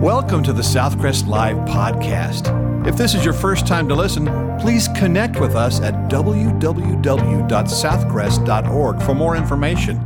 Welcome 0.00 0.42
to 0.44 0.54
the 0.54 0.62
Southcrest 0.62 1.26
Live 1.26 1.58
podcast. 1.68 2.86
If 2.86 2.96
this 2.96 3.14
is 3.14 3.22
your 3.22 3.34
first 3.34 3.66
time 3.66 3.86
to 3.90 3.94
listen, 3.94 4.24
please 4.58 4.88
connect 4.96 5.38
with 5.38 5.54
us 5.54 5.82
at 5.82 5.92
www.southcrest.org 6.10 9.02
for 9.02 9.14
more 9.14 9.36
information. 9.36 10.00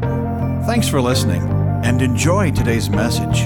Thanks 0.66 0.88
for 0.88 1.00
listening 1.00 1.42
and 1.84 2.02
enjoy 2.02 2.50
today's 2.50 2.90
message. 2.90 3.42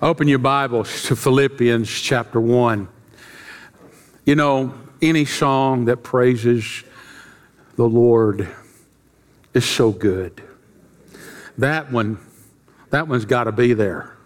Open 0.00 0.28
your 0.28 0.38
Bibles 0.38 1.02
to 1.08 1.16
Philippians 1.16 1.90
chapter 1.90 2.40
1. 2.40 2.86
You 4.24 4.36
know, 4.36 4.72
any 5.02 5.24
song 5.24 5.86
that 5.86 6.04
praises 6.04 6.84
the 7.74 7.88
Lord 7.88 8.48
is 9.54 9.64
so 9.64 9.90
good. 9.90 10.42
That 11.58 11.90
one, 11.90 12.18
that 12.90 13.08
one's 13.08 13.24
got 13.24 13.44
to 13.44 13.52
be 13.52 13.74
there. 13.74 14.16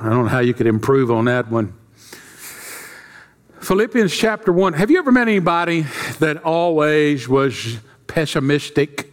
I 0.00 0.10
don't 0.10 0.24
know 0.24 0.28
how 0.28 0.38
you 0.40 0.54
could 0.54 0.66
improve 0.66 1.10
on 1.10 1.24
that 1.24 1.50
one. 1.50 1.74
Philippians 3.60 4.16
chapter 4.16 4.52
1. 4.52 4.74
Have 4.74 4.90
you 4.90 4.98
ever 4.98 5.10
met 5.10 5.28
anybody 5.28 5.84
that 6.20 6.44
always 6.44 7.28
was 7.28 7.78
pessimistic, 8.06 9.12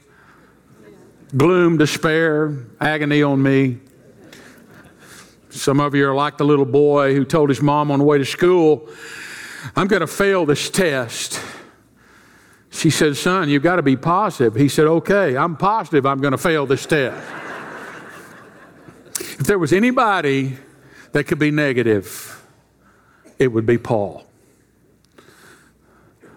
gloom, 1.35 1.77
despair, 1.77 2.55
agony 2.79 3.23
on 3.23 3.41
me? 3.41 3.79
Some 5.49 5.79
of 5.79 5.95
you 5.95 6.07
are 6.07 6.13
like 6.13 6.37
the 6.37 6.45
little 6.45 6.65
boy 6.65 7.15
who 7.15 7.25
told 7.25 7.49
his 7.49 7.61
mom 7.61 7.89
on 7.89 7.99
the 7.99 8.05
way 8.05 8.17
to 8.17 8.25
school, 8.25 8.89
I'm 9.75 9.87
going 9.87 10.01
to 10.01 10.07
fail 10.07 10.45
this 10.45 10.69
test. 10.69 11.41
She 12.75 12.89
said, 12.89 13.15
Son, 13.15 13.47
you've 13.47 13.63
got 13.63 13.77
to 13.77 13.81
be 13.81 13.95
positive. 13.95 14.55
He 14.55 14.67
said, 14.67 14.85
Okay, 14.85 15.37
I'm 15.37 15.55
positive 15.55 16.05
I'm 16.05 16.19
going 16.19 16.33
to 16.33 16.37
fail 16.37 16.65
this 16.65 16.85
test. 16.85 17.25
if 19.17 19.47
there 19.47 19.57
was 19.57 19.71
anybody 19.71 20.57
that 21.13 21.23
could 21.23 21.39
be 21.39 21.51
negative, 21.51 22.45
it 23.39 23.47
would 23.47 23.65
be 23.65 23.77
Paul. 23.77 24.25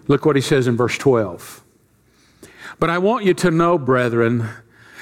Look 0.07 0.25
what 0.25 0.37
he 0.37 0.41
says 0.41 0.65
in 0.65 0.77
verse 0.77 0.97
12. 0.97 1.61
But 2.79 2.89
I 2.89 2.99
want 2.99 3.25
you 3.25 3.33
to 3.33 3.51
know, 3.51 3.77
brethren, 3.77 4.47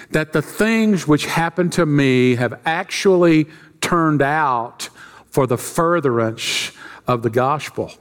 that 0.10 0.34
the 0.34 0.42
things 0.42 1.08
which 1.08 1.28
happened 1.28 1.72
to 1.74 1.86
me 1.86 2.36
have 2.36 2.60
actually 2.66 3.46
turned 3.80 4.24
out 4.24 4.90
for 5.28 5.46
the 5.46 5.58
furtherance 5.58 6.72
of 7.06 7.22
the 7.22 7.30
gospel. 7.30 7.94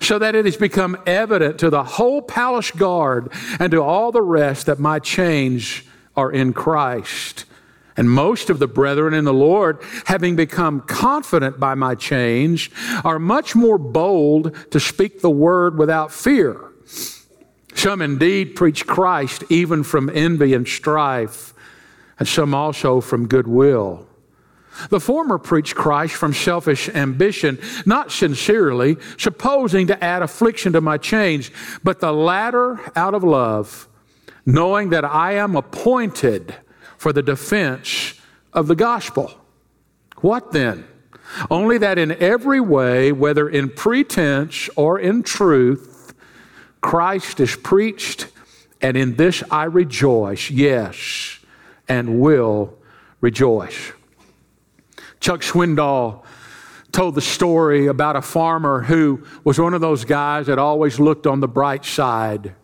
So 0.00 0.18
that 0.18 0.34
it 0.34 0.44
has 0.44 0.56
become 0.56 0.96
evident 1.06 1.58
to 1.60 1.70
the 1.70 1.84
whole 1.84 2.22
palace 2.22 2.70
guard 2.70 3.32
and 3.58 3.70
to 3.70 3.82
all 3.82 4.12
the 4.12 4.22
rest 4.22 4.66
that 4.66 4.78
my 4.78 4.98
chains 4.98 5.82
are 6.16 6.30
in 6.30 6.52
Christ. 6.52 7.44
And 7.96 8.10
most 8.10 8.50
of 8.50 8.58
the 8.58 8.66
brethren 8.66 9.14
in 9.14 9.24
the 9.24 9.32
Lord, 9.32 9.82
having 10.04 10.36
become 10.36 10.82
confident 10.82 11.58
by 11.58 11.74
my 11.74 11.94
change, 11.94 12.70
are 13.04 13.18
much 13.18 13.54
more 13.54 13.78
bold 13.78 14.54
to 14.70 14.80
speak 14.80 15.20
the 15.20 15.30
word 15.30 15.78
without 15.78 16.12
fear. 16.12 16.60
Some 17.74 18.02
indeed 18.02 18.54
preach 18.54 18.86
Christ 18.86 19.44
even 19.48 19.82
from 19.82 20.10
envy 20.12 20.52
and 20.54 20.66
strife, 20.66 21.54
and 22.18 22.28
some 22.28 22.54
also 22.54 23.00
from 23.00 23.28
goodwill. 23.28 24.06
The 24.90 25.00
former 25.00 25.38
preached 25.38 25.74
Christ 25.74 26.14
from 26.14 26.32
selfish 26.32 26.88
ambition, 26.88 27.58
not 27.84 28.12
sincerely, 28.12 28.96
supposing 29.18 29.86
to 29.88 30.04
add 30.04 30.22
affliction 30.22 30.72
to 30.74 30.80
my 30.80 30.98
chains, 30.98 31.50
but 31.82 32.00
the 32.00 32.12
latter 32.12 32.78
out 32.94 33.14
of 33.14 33.24
love, 33.24 33.88
knowing 34.44 34.90
that 34.90 35.04
I 35.04 35.32
am 35.32 35.56
appointed 35.56 36.54
for 36.98 37.12
the 37.12 37.22
defense 37.22 38.14
of 38.52 38.66
the 38.66 38.76
gospel. 38.76 39.32
What 40.18 40.52
then? 40.52 40.86
Only 41.50 41.78
that 41.78 41.98
in 41.98 42.12
every 42.12 42.60
way, 42.60 43.12
whether 43.12 43.48
in 43.48 43.70
pretense 43.70 44.70
or 44.76 44.98
in 44.98 45.22
truth, 45.22 46.14
Christ 46.80 47.40
is 47.40 47.56
preached, 47.56 48.28
and 48.80 48.96
in 48.96 49.16
this 49.16 49.42
I 49.50 49.64
rejoice, 49.64 50.50
yes, 50.50 51.38
and 51.88 52.20
will 52.20 52.78
rejoice. 53.20 53.92
Chuck 55.20 55.40
Swindoll 55.40 56.24
told 56.92 57.14
the 57.14 57.20
story 57.20 57.86
about 57.86 58.16
a 58.16 58.22
farmer 58.22 58.82
who 58.82 59.22
was 59.44 59.58
one 59.58 59.74
of 59.74 59.80
those 59.80 60.04
guys 60.04 60.46
that 60.46 60.58
always 60.58 60.98
looked 60.98 61.26
on 61.26 61.40
the 61.40 61.48
bright 61.48 61.84
side. 61.84 62.54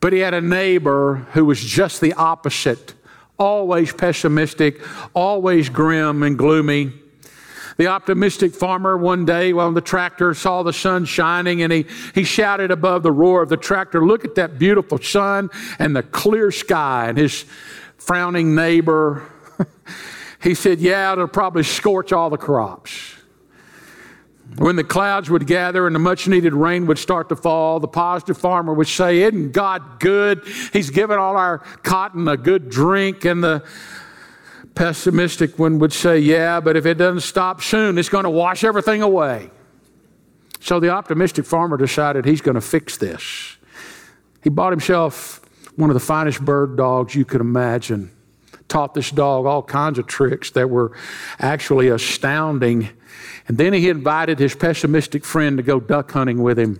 But 0.00 0.12
he 0.12 0.20
had 0.20 0.34
a 0.34 0.40
neighbor 0.40 1.26
who 1.32 1.44
was 1.44 1.62
just 1.62 2.00
the 2.00 2.12
opposite, 2.12 2.94
always 3.38 3.92
pessimistic, 3.92 4.80
always 5.14 5.68
grim 5.68 6.22
and 6.22 6.36
gloomy. 6.36 6.92
The 7.78 7.86
optimistic 7.86 8.54
farmer 8.54 8.96
one 8.96 9.24
day 9.24 9.52
while 9.52 9.70
the 9.72 9.80
tractor 9.80 10.34
saw 10.34 10.64
the 10.64 10.72
sun 10.72 11.04
shining 11.04 11.62
and 11.62 11.72
he, 11.72 11.86
he 12.12 12.24
shouted 12.24 12.72
above 12.72 13.04
the 13.04 13.12
roar 13.12 13.40
of 13.40 13.48
the 13.48 13.56
tractor, 13.56 14.04
Look 14.04 14.24
at 14.24 14.34
that 14.34 14.58
beautiful 14.58 14.98
sun 14.98 15.48
and 15.78 15.94
the 15.94 16.02
clear 16.02 16.50
sky. 16.50 17.08
And 17.08 17.16
his 17.16 17.44
frowning 17.96 18.56
neighbor 18.56 19.22
he 20.42 20.54
said, 20.54 20.80
Yeah, 20.80 21.12
it'll 21.12 21.28
probably 21.28 21.62
scorch 21.62 22.12
all 22.12 22.30
the 22.30 22.36
crops. 22.36 23.14
When 24.56 24.76
the 24.76 24.84
clouds 24.84 25.28
would 25.28 25.46
gather 25.46 25.86
and 25.86 25.94
the 25.94 26.00
much 26.00 26.26
needed 26.26 26.54
rain 26.54 26.86
would 26.86 26.98
start 26.98 27.28
to 27.28 27.36
fall, 27.36 27.80
the 27.80 27.88
positive 27.88 28.38
farmer 28.38 28.72
would 28.72 28.88
say, 28.88 29.22
Isn't 29.22 29.52
God 29.52 30.00
good? 30.00 30.44
He's 30.72 30.90
given 30.90 31.18
all 31.18 31.36
our 31.36 31.58
cotton 31.82 32.28
a 32.28 32.36
good 32.36 32.70
drink. 32.70 33.24
And 33.24 33.42
the 33.42 33.64
pessimistic 34.74 35.58
one 35.58 35.78
would 35.80 35.92
say, 35.92 36.18
Yeah, 36.18 36.60
but 36.60 36.76
if 36.76 36.86
it 36.86 36.94
doesn't 36.94 37.20
stop 37.20 37.60
soon, 37.60 37.98
it's 37.98 38.08
going 38.08 38.24
to 38.24 38.30
wash 38.30 38.64
everything 38.64 39.02
away. 39.02 39.50
So 40.60 40.80
the 40.80 40.90
optimistic 40.90 41.44
farmer 41.44 41.76
decided 41.76 42.24
he's 42.24 42.40
going 42.40 42.56
to 42.56 42.60
fix 42.60 42.96
this. 42.96 43.56
He 44.42 44.50
bought 44.50 44.72
himself 44.72 45.40
one 45.76 45.90
of 45.90 45.94
the 45.94 46.00
finest 46.00 46.44
bird 46.44 46.76
dogs 46.76 47.14
you 47.14 47.24
could 47.24 47.40
imagine 47.40 48.10
taught 48.68 48.94
this 48.94 49.10
dog 49.10 49.46
all 49.46 49.62
kinds 49.62 49.98
of 49.98 50.06
tricks 50.06 50.50
that 50.52 50.68
were 50.70 50.96
actually 51.38 51.88
astounding. 51.88 52.90
And 53.48 53.56
then 53.56 53.72
he 53.72 53.88
invited 53.88 54.38
his 54.38 54.54
pessimistic 54.54 55.24
friend 55.24 55.56
to 55.56 55.62
go 55.62 55.80
duck 55.80 56.10
hunting 56.12 56.42
with 56.42 56.58
him. 56.58 56.78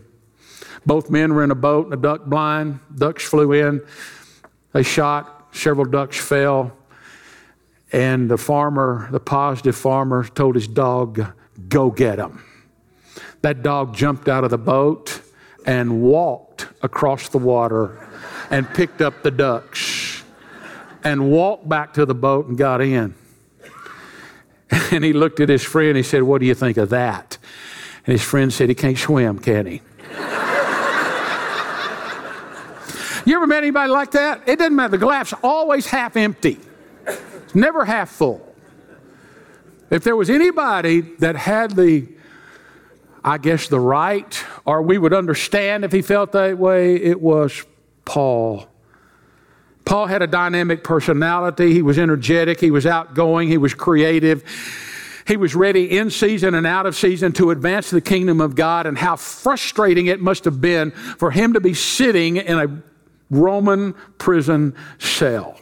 Both 0.87 1.10
men 1.10 1.34
were 1.34 1.43
in 1.43 1.50
a 1.50 1.56
boat 1.56 1.87
and 1.87 1.94
a 1.94 1.97
duck 1.97 2.27
blind. 2.27 2.81
Ducks 2.94 3.25
flew 3.25 3.53
in. 3.53 3.82
They 4.72 4.82
shot. 4.82 5.48
Several 5.53 5.87
ducks 5.87 6.19
fell. 6.19 6.72
And 7.91 8.31
the 8.31 8.37
farmer, 8.37 9.09
the 9.10 9.21
positive 9.21 9.75
farmer, 9.75 10.25
told 10.25 10.54
his 10.54 10.69
dog, 10.69 11.32
Go 11.69 11.91
get 11.91 12.16
them. 12.16 12.44
That 13.41 13.62
dog 13.62 13.97
jumped 13.97 14.28
out 14.28 14.44
of 14.44 14.50
the 14.50 14.59
boat 14.59 15.21
and 15.66 16.03
walked 16.03 16.69
across 16.82 17.28
the 17.31 17.38
water 17.38 18.06
and 18.50 18.69
picked 18.75 19.00
up 19.00 19.22
the 19.22 19.31
ducks 19.31 19.97
and 21.04 21.31
walked 21.31 21.69
back 21.69 21.94
to 21.94 22.04
the 22.06 22.14
boat 22.14 22.47
and 22.47 22.56
got 22.56 22.81
in. 22.81 23.14
And 24.91 25.03
he 25.03 25.14
looked 25.14 25.41
at 25.41 25.48
his 25.48 25.62
friend. 25.62 25.97
He 25.97 26.03
said, 26.03 26.22
What 26.22 26.41
do 26.41 26.47
you 26.47 26.54
think 26.54 26.76
of 26.76 26.91
that? 26.91 27.38
And 28.04 28.12
his 28.12 28.22
friend 28.22 28.53
said, 28.53 28.69
He 28.69 28.75
can't 28.75 28.98
swim, 28.98 29.38
can 29.38 29.64
he? 29.66 29.72
you 33.25 33.36
ever 33.36 33.47
met 33.47 33.62
anybody 33.62 33.91
like 33.91 34.10
that? 34.10 34.47
It 34.47 34.59
doesn't 34.59 34.76
matter. 34.76 34.92
The 34.92 34.98
glass's 34.98 35.38
always 35.42 35.86
half 35.86 36.16
empty, 36.16 36.59
it's 37.06 37.54
never 37.54 37.84
half 37.86 38.10
full. 38.10 38.44
If 39.91 40.04
there 40.04 40.16
was 40.16 40.28
anybody 40.28 41.00
that 41.00 41.36
had 41.36 41.75
the, 41.75 42.09
I 43.25 43.38
guess, 43.38 43.69
the 43.69 43.80
right, 43.80 44.44
or 44.66 44.82
we 44.82 44.98
would 44.98 45.15
understand 45.15 45.84
if 45.84 45.92
he 45.92 46.03
felt 46.03 46.32
that 46.32 46.59
way, 46.59 46.97
it 46.97 47.20
was 47.22 47.65
Paul. 48.04 48.66
Paul 49.88 50.06
had 50.06 50.20
a 50.20 50.26
dynamic 50.26 50.84
personality. 50.84 51.72
He 51.72 51.80
was 51.80 51.98
energetic. 51.98 52.60
He 52.60 52.70
was 52.70 52.84
outgoing. 52.84 53.48
He 53.48 53.56
was 53.56 53.72
creative. 53.72 54.44
He 55.26 55.38
was 55.38 55.54
ready 55.54 55.96
in 55.96 56.10
season 56.10 56.54
and 56.54 56.66
out 56.66 56.84
of 56.84 56.94
season 56.94 57.32
to 57.32 57.50
advance 57.50 57.88
the 57.88 58.02
kingdom 58.02 58.38
of 58.42 58.54
God, 58.54 58.86
and 58.86 58.98
how 58.98 59.16
frustrating 59.16 60.06
it 60.06 60.20
must 60.20 60.44
have 60.44 60.60
been 60.60 60.90
for 60.90 61.30
him 61.30 61.54
to 61.54 61.60
be 61.60 61.72
sitting 61.72 62.36
in 62.36 62.58
a 62.58 62.82
Roman 63.30 63.94
prison 64.18 64.74
cell. 64.98 65.58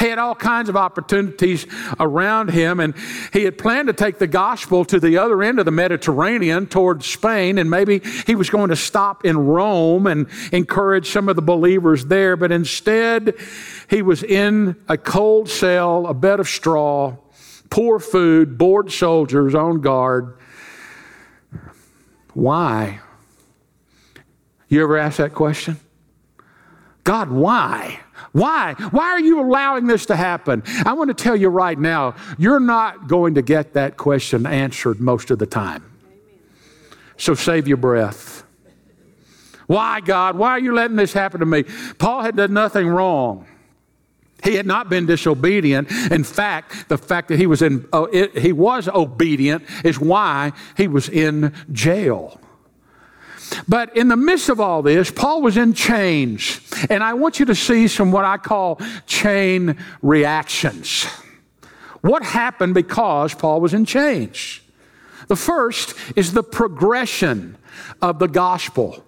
He 0.00 0.06
had 0.08 0.18
all 0.18 0.34
kinds 0.34 0.70
of 0.70 0.76
opportunities 0.76 1.66
around 2.00 2.50
him, 2.50 2.80
and 2.80 2.94
he 3.34 3.44
had 3.44 3.58
planned 3.58 3.88
to 3.88 3.92
take 3.92 4.18
the 4.18 4.26
gospel 4.26 4.82
to 4.86 4.98
the 4.98 5.18
other 5.18 5.42
end 5.42 5.58
of 5.58 5.66
the 5.66 5.70
Mediterranean 5.70 6.66
toward 6.66 7.04
Spain, 7.04 7.58
and 7.58 7.68
maybe 7.68 8.00
he 8.26 8.34
was 8.34 8.48
going 8.48 8.70
to 8.70 8.76
stop 8.76 9.26
in 9.26 9.36
Rome 9.36 10.06
and 10.06 10.26
encourage 10.52 11.10
some 11.10 11.28
of 11.28 11.36
the 11.36 11.42
believers 11.42 12.06
there, 12.06 12.34
but 12.34 12.50
instead, 12.50 13.34
he 13.90 14.00
was 14.00 14.22
in 14.22 14.74
a 14.88 14.96
cold 14.96 15.50
cell, 15.50 16.06
a 16.06 16.14
bed 16.14 16.40
of 16.40 16.48
straw, 16.48 17.16
poor 17.68 17.98
food, 17.98 18.56
bored 18.56 18.90
soldiers 18.90 19.54
on 19.54 19.82
guard. 19.82 20.38
Why? 22.32 23.00
You 24.68 24.82
ever 24.82 24.96
ask 24.96 25.18
that 25.18 25.34
question? 25.34 25.78
God, 27.10 27.28
why? 27.28 27.98
Why? 28.30 28.74
Why 28.92 29.06
are 29.06 29.18
you 29.18 29.40
allowing 29.40 29.88
this 29.88 30.06
to 30.06 30.14
happen? 30.14 30.62
I 30.86 30.92
want 30.92 31.08
to 31.08 31.14
tell 31.14 31.34
you 31.34 31.48
right 31.48 31.76
now, 31.76 32.14
you're 32.38 32.60
not 32.60 33.08
going 33.08 33.34
to 33.34 33.42
get 33.42 33.72
that 33.72 33.96
question 33.96 34.46
answered 34.46 35.00
most 35.00 35.32
of 35.32 35.40
the 35.40 35.46
time. 35.46 35.82
So 37.16 37.34
save 37.34 37.66
your 37.66 37.78
breath. 37.78 38.44
Why, 39.66 40.00
God? 40.00 40.36
Why 40.36 40.50
are 40.50 40.60
you 40.60 40.72
letting 40.72 40.96
this 40.96 41.12
happen 41.12 41.40
to 41.40 41.46
me? 41.46 41.64
Paul 41.98 42.22
had 42.22 42.36
done 42.36 42.52
nothing 42.52 42.86
wrong. 42.86 43.44
He 44.44 44.54
had 44.54 44.66
not 44.66 44.88
been 44.88 45.06
disobedient. 45.06 45.90
In 46.12 46.22
fact, 46.22 46.88
the 46.88 46.96
fact 46.96 47.26
that 47.26 47.40
he 47.40 47.48
was 47.48 47.60
in 47.60 47.88
uh, 47.92 48.04
it, 48.12 48.38
he 48.38 48.52
was 48.52 48.86
obedient 48.86 49.64
is 49.84 49.98
why 49.98 50.52
he 50.76 50.86
was 50.86 51.08
in 51.08 51.52
jail. 51.72 52.39
But 53.68 53.96
in 53.96 54.08
the 54.08 54.16
midst 54.16 54.48
of 54.48 54.60
all 54.60 54.82
this, 54.82 55.10
Paul 55.10 55.42
was 55.42 55.56
in 55.56 55.74
chains. 55.74 56.60
And 56.88 57.02
I 57.02 57.14
want 57.14 57.40
you 57.40 57.46
to 57.46 57.54
see 57.54 57.88
some 57.88 58.12
what 58.12 58.24
I 58.24 58.36
call 58.36 58.80
chain 59.06 59.76
reactions. 60.02 61.06
What 62.00 62.22
happened 62.22 62.74
because 62.74 63.34
Paul 63.34 63.60
was 63.60 63.74
in 63.74 63.84
chains? 63.84 64.60
The 65.28 65.36
first 65.36 65.94
is 66.16 66.32
the 66.32 66.42
progression 66.42 67.56
of 68.02 68.18
the 68.18 68.28
gospel. 68.28 69.04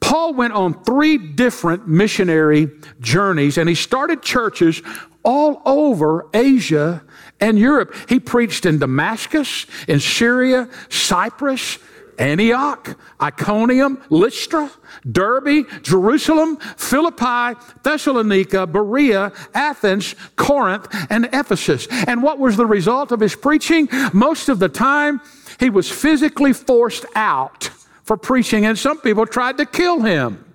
Paul 0.00 0.34
went 0.34 0.52
on 0.52 0.84
three 0.84 1.16
different 1.16 1.88
missionary 1.88 2.70
journeys 3.00 3.58
and 3.58 3.68
he 3.68 3.74
started 3.74 4.22
churches 4.22 4.82
all 5.22 5.62
over 5.64 6.28
Asia 6.34 7.02
and 7.40 7.58
Europe. 7.58 7.94
He 8.08 8.20
preached 8.20 8.66
in 8.66 8.78
Damascus, 8.78 9.66
in 9.88 9.98
Syria, 9.98 10.68
Cyprus, 10.88 11.78
Antioch, 12.18 12.98
Iconium, 13.20 14.02
Lystra, 14.10 14.70
Derbe, 15.10 15.66
Jerusalem, 15.82 16.56
Philippi, 16.76 17.58
Thessalonica, 17.82 18.66
Berea, 18.66 19.32
Athens, 19.54 20.14
Corinth, 20.36 20.88
and 21.10 21.28
Ephesus. 21.32 21.86
And 21.90 22.22
what 22.22 22.38
was 22.38 22.56
the 22.56 22.66
result 22.66 23.12
of 23.12 23.20
his 23.20 23.36
preaching? 23.36 23.88
Most 24.12 24.48
of 24.48 24.58
the 24.58 24.68
time, 24.68 25.20
he 25.58 25.70
was 25.70 25.90
physically 25.90 26.52
forced 26.52 27.04
out 27.14 27.70
for 28.02 28.16
preaching, 28.16 28.64
and 28.64 28.78
some 28.78 29.00
people 29.00 29.26
tried 29.26 29.58
to 29.58 29.66
kill 29.66 30.00
him. 30.00 30.45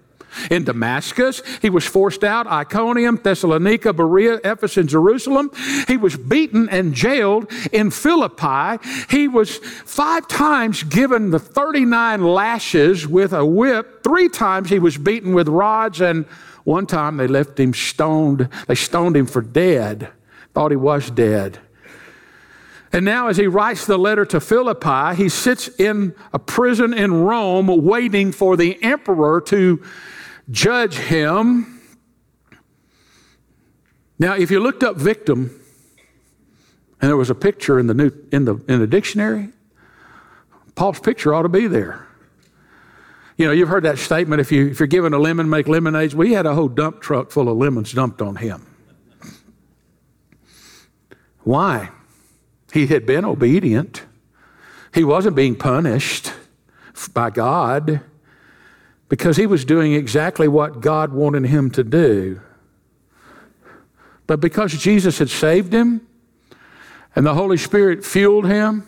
In 0.50 0.64
Damascus, 0.64 1.42
he 1.62 1.70
was 1.70 1.86
forced 1.86 2.24
out, 2.24 2.48
Iconium, 2.48 3.18
Thessalonica, 3.18 3.94
Berea, 3.94 4.40
Ephesus, 4.44 4.78
and 4.78 4.90
Jerusalem. 4.90 5.52
He 5.88 5.98
was 5.98 6.16
beaten 6.18 6.70
and 6.70 6.94
jailed 6.94 7.52
in 7.72 7.92
Philippi. 7.92 8.78
He 9.10 9.28
was 9.28 9.58
five 9.58 10.28
times 10.28 10.84
given 10.84 11.32
the 11.32 11.40
39 11.40 12.24
lashes 12.24 13.08
with 13.08 13.34
a 13.34 13.46
whip. 13.46 14.04
Three 14.04 14.30
times 14.30 14.70
he 14.70 14.80
was 14.80 14.98
beaten 14.98 15.34
with 15.34 15.48
rods, 15.48 16.02
and 16.02 16.26
one 16.64 16.86
time 16.86 17.18
they 17.18 17.28
left 17.28 17.60
him 17.60 17.74
stoned. 17.74 18.50
They 18.68 18.76
stoned 18.76 19.18
him 19.18 19.26
for 19.26 19.42
dead, 19.42 20.10
thought 20.54 20.72
he 20.72 20.78
was 20.78 21.10
dead. 21.10 21.60
And 22.94 23.06
now, 23.06 23.28
as 23.28 23.38
he 23.38 23.48
writes 23.48 23.86
the 23.86 23.98
letter 23.98 24.26
to 24.26 24.42
Philippi, 24.42 25.16
he 25.16 25.30
sits 25.30 25.70
in 25.80 26.14
a 26.34 26.40
prison 26.40 26.94
in 26.94 27.24
Rome 27.24 27.68
waiting 27.68 28.34
for 28.34 28.58
the 28.58 28.82
emperor 28.84 29.40
to 29.42 29.82
judge 30.50 30.96
him. 30.96 31.82
Now, 34.20 34.36
if 34.36 34.52
you 34.52 34.60
looked 34.60 34.84
up 34.84 34.98
victim 34.98 35.60
and 37.02 37.10
there 37.10 37.18
was 37.18 37.30
a 37.30 37.36
picture 37.36 37.80
in 37.80 37.88
the, 37.88 37.94
new, 37.94 38.12
in 38.32 38.46
the, 38.46 38.56
in 38.68 38.80
the 38.80 38.88
dictionary, 38.88 39.50
Paul's 40.76 41.00
picture 41.00 41.34
ought 41.34 41.44
to 41.44 41.50
be 41.50 41.68
there. 41.68 42.08
You 43.38 43.48
know, 43.48 43.52
you've 43.52 43.70
heard 43.70 43.84
that 43.84 43.98
statement 43.98 44.40
if, 44.40 44.52
you, 44.52 44.68
if 44.68 44.80
you're 44.80 44.88
given 44.88 45.14
a 45.14 45.18
lemon, 45.18 45.50
make 45.50 45.68
lemonades. 45.68 46.16
We 46.16 46.34
had 46.34 46.46
a 46.46 46.54
whole 46.54 46.68
dump 46.68 47.02
truck 47.02 47.32
full 47.32 47.50
of 47.50 47.58
lemons 47.58 47.92
dumped 47.92 48.22
on 48.22 48.36
him. 48.36 48.68
Why? 51.44 51.90
He 52.72 52.88
had 52.88 53.06
been 53.06 53.26
obedient. 53.26 54.04
He 54.94 55.04
wasn't 55.04 55.36
being 55.36 55.56
punished 55.56 56.34
by 57.14 57.32
God 57.32 58.02
because 59.12 59.36
he 59.36 59.46
was 59.46 59.66
doing 59.66 59.92
exactly 59.92 60.48
what 60.48 60.80
God 60.80 61.12
wanted 61.12 61.44
him 61.44 61.70
to 61.72 61.84
do. 61.84 62.40
But 64.26 64.40
because 64.40 64.72
Jesus 64.72 65.20
had 65.20 65.30
saved 65.30 65.74
him 65.74 66.08
and 67.14 67.26
the 67.26 67.34
Holy 67.34 67.58
Spirit 67.58 68.06
fueled 68.06 68.46
him, 68.46 68.88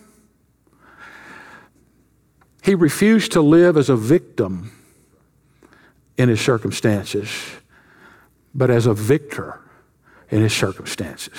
he 2.62 2.74
refused 2.74 3.32
to 3.32 3.42
live 3.42 3.76
as 3.76 3.90
a 3.90 3.96
victim 3.96 4.72
in 6.16 6.30
his 6.30 6.40
circumstances, 6.40 7.28
but 8.54 8.70
as 8.70 8.86
a 8.86 8.94
victor 8.94 9.60
in 10.30 10.40
his 10.40 10.54
circumstances. 10.54 11.36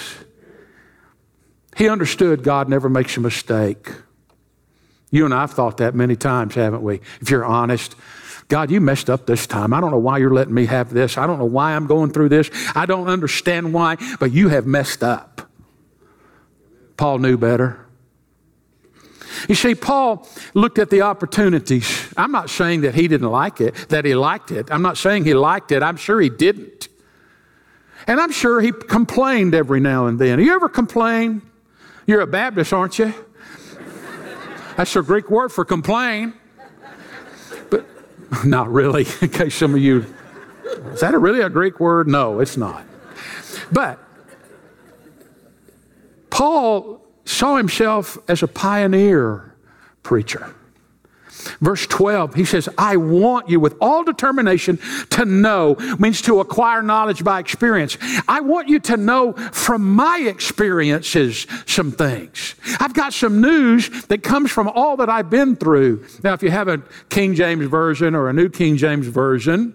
He 1.76 1.90
understood 1.90 2.44
God 2.44 2.70
never 2.70 2.88
makes 2.88 3.18
a 3.18 3.20
mistake. 3.20 3.90
You 5.10 5.26
and 5.26 5.34
I 5.34 5.42
have 5.42 5.54
thought 5.54 5.78
that 5.78 5.96
many 5.96 6.16
times, 6.16 6.54
haven't 6.54 6.84
we? 6.84 7.02
If 7.20 7.32
you're 7.32 7.46
honest, 7.46 7.96
God, 8.48 8.70
you 8.70 8.80
messed 8.80 9.10
up 9.10 9.26
this 9.26 9.48
time. 9.48 9.74
I 9.74 9.82
don't 9.82 9.92
know 9.92 9.98
why 9.98 10.20
you're 10.20 10.34
letting 10.34 10.54
me 10.54 10.66
have 10.68 10.94
this. 10.94 11.18
I 11.18 11.26
don't 11.26 11.40
know 11.40 11.46
why 11.46 11.76
I'm 11.76 11.88
going 11.88 12.12
through 12.12 12.30
this. 12.30 12.50
I 12.76 12.86
don't 12.86 13.08
understand 13.08 13.74
why, 13.74 13.98
but 14.20 14.32
you 14.32 14.50
have 14.50 14.68
messed 14.68 15.04
up. 15.04 15.50
Paul 16.98 17.20
knew 17.20 17.38
better. 17.38 17.86
You 19.50 19.56
see, 19.56 19.76
Paul 19.76 20.28
looked 20.54 20.80
at 20.80 20.90
the 20.90 21.02
opportunities. 21.02 22.14
I'm 22.16 22.32
not 22.32 22.50
saying 22.50 22.82
that 22.82 22.96
he 22.96 23.08
didn't 23.08 23.30
like 23.30 23.60
it, 23.60 23.76
that 23.90 24.06
he 24.06 24.16
liked 24.16 24.52
it. 24.52 24.68
I'm 24.72 24.82
not 24.82 24.98
saying 24.98 25.26
he 25.26 25.34
liked 25.34 25.72
it. 25.72 25.84
I'm 25.84 25.98
sure 25.98 26.22
he 26.22 26.30
didn't. 26.30 26.88
And 28.08 28.20
I'm 28.20 28.32
sure 28.32 28.62
he 28.62 28.72
complained 28.72 29.56
every 29.56 29.80
now 29.80 30.06
and 30.06 30.20
then. 30.20 30.40
You 30.40 30.54
ever 30.54 30.70
complain? 30.70 31.42
You're 32.06 32.22
a 32.22 32.28
Baptist, 32.28 32.72
aren't 32.72 33.00
you? 33.00 33.14
That's 34.78 34.94
the 34.94 35.02
Greek 35.02 35.30
word 35.32 35.52
for 35.52 35.66
complain. 35.66 36.34
Not 38.46 38.72
really, 38.72 39.06
in 39.22 39.30
case 39.30 39.56
some 39.56 39.74
of 39.74 39.82
you, 39.82 40.06
is 40.92 41.02
that 41.02 41.14
a 41.14 41.20
really 41.20 41.42
a 41.42 41.50
Greek 41.50 41.80
word? 41.80 42.08
No, 42.08 42.40
it's 42.40 42.58
not. 42.58 42.84
But 43.72 44.00
Paul 46.30 47.02
saw 47.24 47.56
himself 47.56 48.18
as 48.28 48.44
a 48.44 48.48
pioneer 48.48 49.56
preacher. 50.04 50.54
Verse 51.62 51.88
12, 51.88 52.36
he 52.36 52.46
says, 52.46 52.68
I 52.78 52.98
want 52.98 53.50
you 53.50 53.60
with 53.60 53.76
all 53.80 54.04
determination 54.04 54.80
to 55.12 55.26
know, 55.26 55.76
means 56.00 56.22
to 56.24 56.40
acquire 56.40 56.82
knowledge 56.82 57.24
by 57.24 57.40
experience. 57.40 57.98
I 58.28 58.42
want 58.42 58.68
you 58.68 58.80
to 58.82 58.98
know 58.98 59.34
from 59.34 59.96
my 59.96 60.20
experiences 60.20 61.48
some 61.66 61.92
things. 61.92 62.56
I've 62.80 62.94
got 62.94 63.14
some 63.14 63.42
news 63.42 64.06
that 64.08 64.24
comes 64.24 64.52
from 64.52 64.68
all 64.70 64.98
that 64.98 65.10
I've 65.10 65.30
been 65.30 65.56
through. 65.56 66.06
Now, 66.24 66.34
if 66.34 66.44
you 66.44 66.52
have 66.52 66.68
a 66.68 66.82
King 67.10 67.36
James 67.36 67.66
Version 67.68 68.16
or 68.16 68.30
a 68.30 68.34
New 68.34 68.50
King 68.50 68.78
James 68.78 69.08
Version, 69.08 69.74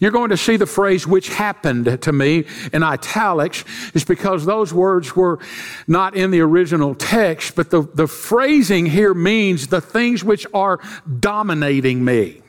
you're 0.00 0.10
going 0.10 0.30
to 0.30 0.36
see 0.36 0.56
the 0.56 0.66
phrase 0.66 1.06
which 1.06 1.28
happened 1.28 2.02
to 2.02 2.12
me 2.12 2.44
in 2.72 2.82
italics 2.82 3.64
is 3.94 4.04
because 4.04 4.44
those 4.44 4.72
words 4.72 5.14
were 5.14 5.38
not 5.86 6.14
in 6.14 6.30
the 6.30 6.40
original 6.40 6.94
text, 6.94 7.54
but 7.54 7.70
the, 7.70 7.82
the 7.82 8.06
phrasing 8.06 8.86
here 8.86 9.14
means 9.14 9.68
the 9.68 9.80
things 9.80 10.24
which 10.24 10.46
are 10.54 10.80
dominating 11.20 12.04
me. 12.04 12.42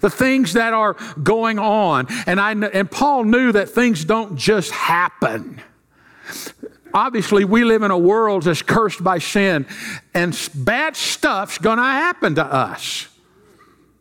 The 0.00 0.10
things 0.10 0.52
that 0.52 0.72
are 0.74 0.94
going 1.22 1.58
on. 1.58 2.06
And, 2.26 2.40
I, 2.40 2.52
and 2.52 2.88
Paul 2.90 3.24
knew 3.24 3.52
that 3.52 3.68
things 3.70 4.04
don't 4.04 4.36
just 4.36 4.70
happen. 4.70 5.60
Obviously, 6.94 7.44
we 7.44 7.64
live 7.64 7.82
in 7.82 7.90
a 7.90 7.98
world 7.98 8.44
that's 8.44 8.62
cursed 8.62 9.02
by 9.02 9.18
sin, 9.18 9.66
and 10.14 10.38
bad 10.54 10.94
stuff's 10.94 11.58
going 11.58 11.78
to 11.78 11.82
happen 11.82 12.34
to 12.36 12.44
us. 12.44 13.08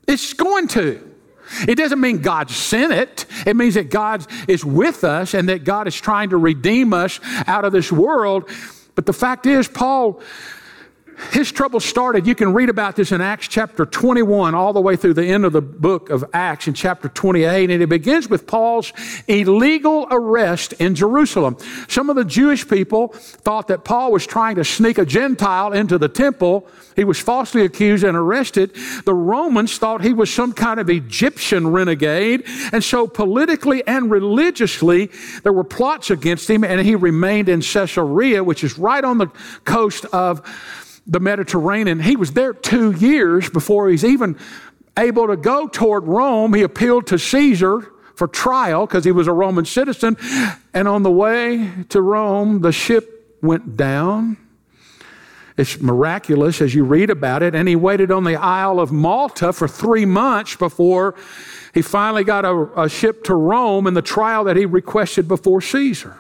It's 0.08 0.34
going 0.34 0.68
to. 0.70 1.11
It 1.68 1.76
doesn't 1.76 2.00
mean 2.00 2.22
God 2.22 2.50
sent 2.50 2.94
it. 2.94 3.26
It 3.46 3.56
means 3.56 3.76
that 3.76 3.90
God 3.90 4.26
is 4.48 4.64
with 4.64 5.04
us 5.04 5.34
and 5.34 5.50
that 5.50 5.64
God 5.64 5.88
is 5.88 5.96
trying 5.96 6.30
to 6.30 6.38
redeem 6.38 6.94
us 6.94 7.20
out 7.48 7.66
of 7.66 7.72
this 7.72 7.92
world. 7.92 8.50
But 8.96 9.06
the 9.06 9.14
fact 9.14 9.46
is, 9.46 9.68
Paul 9.68 10.22
his 11.32 11.52
trouble 11.52 11.80
started. 11.80 12.26
You 12.26 12.36
can 12.36 12.54
read 12.54 12.70
about 12.70 12.96
this 12.96 13.12
in 13.12 13.22
Acts 13.22 13.48
chapter 13.48 13.86
21, 13.86 14.56
all 14.56 14.74
the 14.74 14.82
way 14.82 14.96
through 14.96 15.14
the 15.14 15.26
end 15.26 15.46
of 15.46 15.54
the 15.54 15.62
book 15.62 16.10
of 16.10 16.26
Acts 16.34 16.68
in 16.68 16.74
chapter 16.74 17.08
28. 17.10 17.70
And 17.70 17.84
it 17.84 17.88
begins 17.88 18.30
with 18.30 18.48
Paul's 18.48 18.92
illegal 19.28 20.08
arrest 20.10 20.74
in 20.74 20.96
Jerusalem. 20.96 21.58
Some 21.88 22.10
of 22.10 22.16
the 22.16 22.26
Jewish 22.26 22.68
people 22.68 23.10
thought 23.10 23.68
that 23.68 23.84
Paul 23.84 24.12
was 24.12 24.26
trying 24.26 24.56
to 24.56 24.64
sneak 24.64 24.98
a 24.98 25.06
Gentile 25.06 25.74
into 25.74 25.98
the 25.98 26.10
temple. 26.10 26.68
He 26.96 27.04
was 27.04 27.20
falsely 27.20 27.64
accused 27.64 28.04
and 28.04 28.18
arrested. 28.18 28.76
The 29.06 29.14
Romans 29.14 29.78
thought 29.78 30.02
he 30.02 30.14
was 30.14 30.34
some 30.34 30.54
kind 30.54 30.80
of 30.80 30.90
Egyptian 30.90 31.68
renegade. 31.68 32.44
And 32.72 32.84
so, 32.84 33.08
politically 33.08 33.86
and 33.88 34.10
religiously, 34.10 35.12
there 35.44 35.54
were 35.54 35.64
plots 35.64 36.10
against 36.10 36.50
him, 36.50 36.64
and 36.64 36.82
he 36.82 36.96
remained 36.96 37.50
in 37.50 37.62
Caesarea, 37.62 38.44
which 38.44 38.64
is 38.64 38.78
right 38.78 39.04
on 39.04 39.18
the 39.18 39.28
coast 39.66 40.06
of 40.06 40.42
the 41.12 41.20
Mediterranean. 41.20 42.00
He 42.00 42.16
was 42.16 42.32
there 42.32 42.54
two 42.54 42.94
years 42.94 43.50
before 43.50 43.90
he's 43.90 44.06
even 44.06 44.38
able 44.98 45.28
to 45.28 45.36
go 45.36 45.68
toward 45.68 46.08
Rome. 46.08 46.54
He 46.54 46.64
appealed 46.64 47.08
to 47.08 47.20
Caesar 47.20 47.92
for 48.16 48.28
trial 48.30 48.86
because 48.86 49.04
he 49.04 49.12
was 49.12 49.28
a 49.28 49.34
Roman 49.34 49.66
citizen. 49.66 50.16
And 50.74 50.88
on 50.88 51.04
the 51.04 51.12
way 51.12 51.70
to 51.90 52.02
Rome, 52.02 52.62
the 52.62 52.72
ship 52.72 53.38
went 53.42 53.76
down. 53.76 54.38
It's 55.58 55.82
miraculous 55.82 56.62
as 56.62 56.74
you 56.74 56.86
read 56.86 57.10
about 57.10 57.44
it. 57.44 57.56
And 57.56 57.68
he 57.68 57.76
waited 57.76 58.10
on 58.10 58.24
the 58.24 58.38
Isle 58.38 58.80
of 58.80 58.94
Malta 58.94 59.52
for 59.52 59.68
three 59.68 60.06
months 60.06 60.56
before 60.56 61.16
he 61.74 61.82
finally 61.82 62.24
got 62.24 62.46
a, 62.46 62.84
a 62.84 62.90
ship 62.90 63.26
to 63.26 63.36
Rome 63.36 63.86
in 63.86 63.96
the 63.96 64.02
trial 64.02 64.46
that 64.46 64.56
he 64.56 64.66
requested 64.66 65.28
before 65.28 65.60
Caesar. 65.60 66.18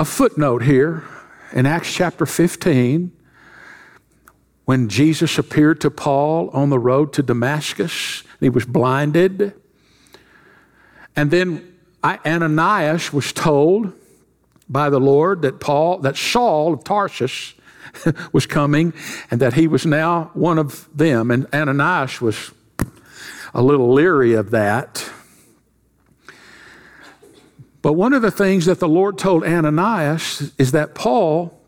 A 0.00 0.04
footnote 0.04 0.62
here 0.62 1.04
in 1.52 1.66
Acts 1.66 1.92
chapter 1.92 2.26
15 2.26 3.12
when 4.64 4.88
Jesus 4.88 5.38
appeared 5.38 5.80
to 5.80 5.90
Paul 5.90 6.48
on 6.50 6.70
the 6.70 6.78
road 6.78 7.12
to 7.14 7.22
Damascus. 7.22 8.22
He 8.38 8.48
was 8.48 8.64
blinded. 8.64 9.54
And 11.16 11.30
then 11.30 11.76
Ananias 12.04 13.12
was 13.12 13.32
told 13.32 13.92
by 14.68 14.88
the 14.88 15.00
Lord 15.00 15.42
that 15.42 15.58
Paul, 15.60 15.98
that 15.98 16.16
Saul 16.16 16.74
of 16.74 16.84
Tarsus 16.84 17.54
was 18.32 18.46
coming 18.46 18.92
and 19.30 19.40
that 19.40 19.54
he 19.54 19.66
was 19.66 19.84
now 19.84 20.30
one 20.34 20.58
of 20.58 20.88
them. 20.96 21.30
And 21.30 21.46
Ananias 21.52 22.20
was 22.20 22.52
a 23.52 23.62
little 23.62 23.92
leery 23.92 24.34
of 24.34 24.50
that. 24.50 25.10
But 27.82 27.94
one 27.94 28.12
of 28.12 28.22
the 28.22 28.30
things 28.30 28.66
that 28.66 28.78
the 28.78 28.88
Lord 28.88 29.16
told 29.18 29.44
Ananias 29.44 30.52
is 30.58 30.72
that 30.72 30.94
Paul, 30.94 31.58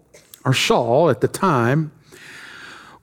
or 0.45 0.52
Saul 0.52 1.09
at 1.09 1.21
the 1.21 1.28
time, 1.28 1.92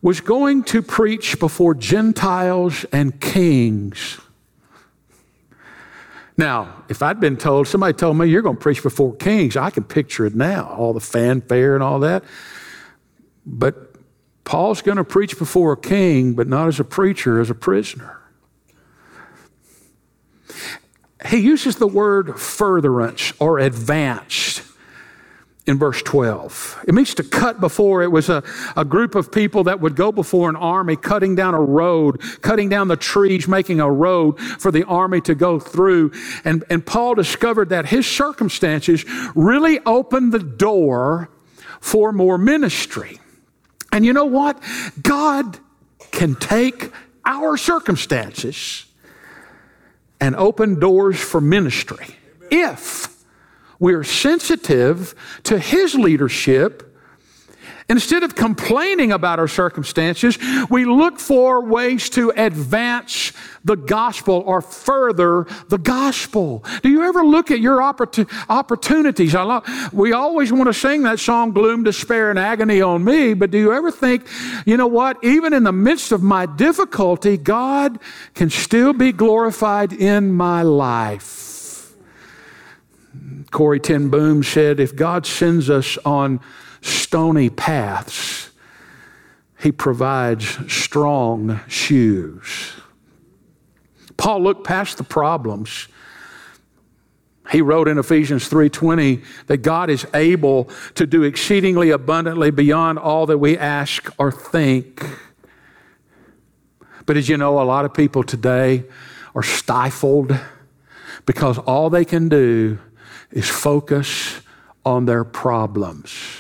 was 0.01 0.22
going 0.22 0.63
to 0.63 0.82
preach 0.82 1.39
before 1.39 1.74
Gentiles 1.74 2.86
and 2.92 3.20
kings. 3.20 4.20
Now, 6.38 6.84
if 6.88 7.01
I'd 7.01 7.20
been 7.20 7.36
told, 7.36 7.68
somebody 7.68 7.94
told 7.94 8.18
me 8.18 8.28
you're 8.28 8.42
going 8.42 8.56
to 8.56 8.62
preach 8.62 8.82
before 8.82 9.13
kings, 9.16 9.58
I 9.58 9.72
can 9.72 9.84
picture 9.84 10.25
it 10.25 10.36
now, 10.36 10.70
all 10.78 10.94
the 10.94 11.01
fanfare 11.01 11.74
and 11.74 11.84
all 11.84 12.00
that. 12.00 12.24
But 13.46 13.96
Paul's 14.46 14.82
going 14.82 14.98
to 14.98 15.04
preach 15.04 15.38
before 15.38 15.74
a 15.74 15.78
king, 15.78 16.36
but 16.36 16.48
not 16.48 16.70
as 16.70 16.80
a 16.80 16.86
preacher, 16.86 17.42
as 17.42 17.50
a 17.50 17.56
prisoner. 17.56 18.18
He 21.29 21.38
uses 21.38 21.75
the 21.75 21.88
word 21.88 22.39
furtherance 22.39 23.33
or 23.39 23.59
advanced 23.59 24.63
in 25.67 25.77
verse 25.77 26.01
12. 26.01 26.86
It 26.88 26.95
means 26.95 27.13
to 27.13 27.24
cut 27.24 27.59
before. 27.59 28.01
It 28.01 28.12
was 28.12 28.29
a, 28.29 28.43
a 28.75 28.83
group 28.83 29.13
of 29.13 29.31
people 29.31 29.65
that 29.65 29.79
would 29.79 29.95
go 29.95 30.12
before 30.12 30.50
an 30.50 30.55
army, 30.55 30.95
cutting 30.95 31.36
down 31.36 31.53
a 31.53 31.62
road, 31.62 32.19
cutting 32.41 32.69
down 32.69 32.88
the 32.88 32.95
trees, 32.95 33.48
making 33.48 33.79
a 33.79 33.91
road 33.91 34.39
for 34.39 34.71
the 34.71 34.83
army 34.86 35.21
to 35.21 35.36
go 35.36 35.59
through. 35.59 36.12
And, 36.43 36.63
and 36.71 36.83
Paul 36.83 37.13
discovered 37.13 37.69
that 37.69 37.86
his 37.86 38.07
circumstances 38.07 39.05
really 39.36 39.79
opened 39.86 40.31
the 40.31 40.39
door 40.39 41.29
for 41.79 42.12
more 42.12 42.39
ministry. 42.39 43.19
And 43.91 44.03
you 44.03 44.13
know 44.13 44.25
what? 44.25 44.59
God 45.00 45.59
can 46.09 46.33
take 46.33 46.91
our 47.25 47.55
circumstances 47.57 48.86
and 50.19 50.35
open 50.35 50.79
doors 50.79 51.19
for 51.19 51.41
ministry 51.41 52.15
if 52.51 53.07
we're 53.79 54.03
sensitive 54.03 55.15
to 55.43 55.57
His 55.57 55.95
leadership. 55.95 56.88
Instead 57.89 58.22
of 58.22 58.36
complaining 58.36 59.12
about 59.12 59.39
our 59.39 59.48
circumstances, 59.48 60.38
we 60.69 60.86
look 60.86 61.19
for 61.19 61.65
ways 61.65 62.08
to 62.12 62.31
advance 62.36 63.34
the 63.65 63.75
gospel 63.75 64.43
or 64.46 64.62
further 64.62 65.48
the 65.69 65.77
gospel. 65.79 66.63
Do 66.84 66.89
you 66.89 67.03
ever 67.03 67.25
look 67.25 67.50
at 67.50 67.60
your 67.60 67.81
opportunities? 67.81 69.36
we 69.91 70.13
always 70.13 70.53
want 70.53 70.67
to 70.67 70.74
sing 70.74 71.01
that 71.03 71.19
song, 71.19 71.51
Gloom, 71.51 71.84
Despair, 71.84 72.29
and 72.29 72.38
Agony 72.38 72.79
on 72.79 73.03
Me, 73.03 73.34
but 73.34 73.50
do 73.50 73.58
you 73.58 73.74
ever 73.74 73.91
think, 73.91 74.27
you 74.67 74.77
know 74.77 74.88
what? 74.88 75.17
Even 75.24 75.51
in 75.53 75.63
the 75.63 75.72
midst 75.72 76.12
of 76.12 76.22
my 76.22 76.46
difficulty, 76.46 77.38
God 77.38 78.00
can 78.36 78.51
still 78.51 78.93
be 78.93 79.12
glorified 79.12 79.93
in 79.93 80.31
my 80.31 80.62
life. 80.62 81.91
Corrie 83.50 83.79
ten 83.79 84.10
Boom 84.10 84.43
said, 84.43 84.79
if 84.79 84.96
God 84.96 85.25
sends 85.25 85.72
us 85.72 85.98
on 86.05 86.39
stony 86.81 87.50
paths, 87.50 88.51
he 89.59 89.71
provides 89.71 90.57
strong 90.71 91.59
shoes. 91.67 92.74
Paul 94.17 94.43
looked 94.43 94.65
past 94.65 94.98
the 94.98 95.03
problems. 95.03 95.88
He 97.51 97.62
wrote 97.62 97.88
in 97.88 97.98
Ephesians 97.98 98.48
3:20 98.48 99.24
that 99.48 99.57
God 99.57 99.89
is 99.89 100.05
able 100.13 100.69
to 100.95 101.07
do 101.07 101.24
exceedingly 101.24 101.89
abundantly 101.89 102.51
beyond 102.51 103.00
all 103.00 103.25
that 103.25 103.39
we 103.39 103.57
ask 103.57 104.09
or 104.17 104.31
think. 104.31 105.03
But 107.05 107.17
as 107.17 107.27
you 107.27 107.38
know, 107.38 107.59
a 107.59 107.63
lot 107.63 107.86
of 107.86 107.93
people 107.93 108.24
today 108.24 108.86
are 109.33 109.43
stifled 109.43 110.38
because 111.25 111.57
all 111.57 111.89
they 111.89 112.05
can 112.05 112.29
do 112.29 112.77
is 113.31 113.50
focus 113.50 114.41
on 114.86 115.05
their 115.05 115.24
problems. 115.24 116.38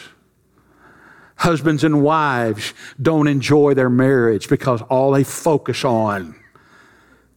Husbands 1.39 1.83
and 1.83 2.03
wives 2.03 2.73
don't 3.01 3.27
enjoy 3.27 3.73
their 3.73 3.89
marriage 3.89 4.49
because 4.49 4.81
all 4.83 5.11
they 5.11 5.23
focus 5.23 5.85
on 5.85 6.35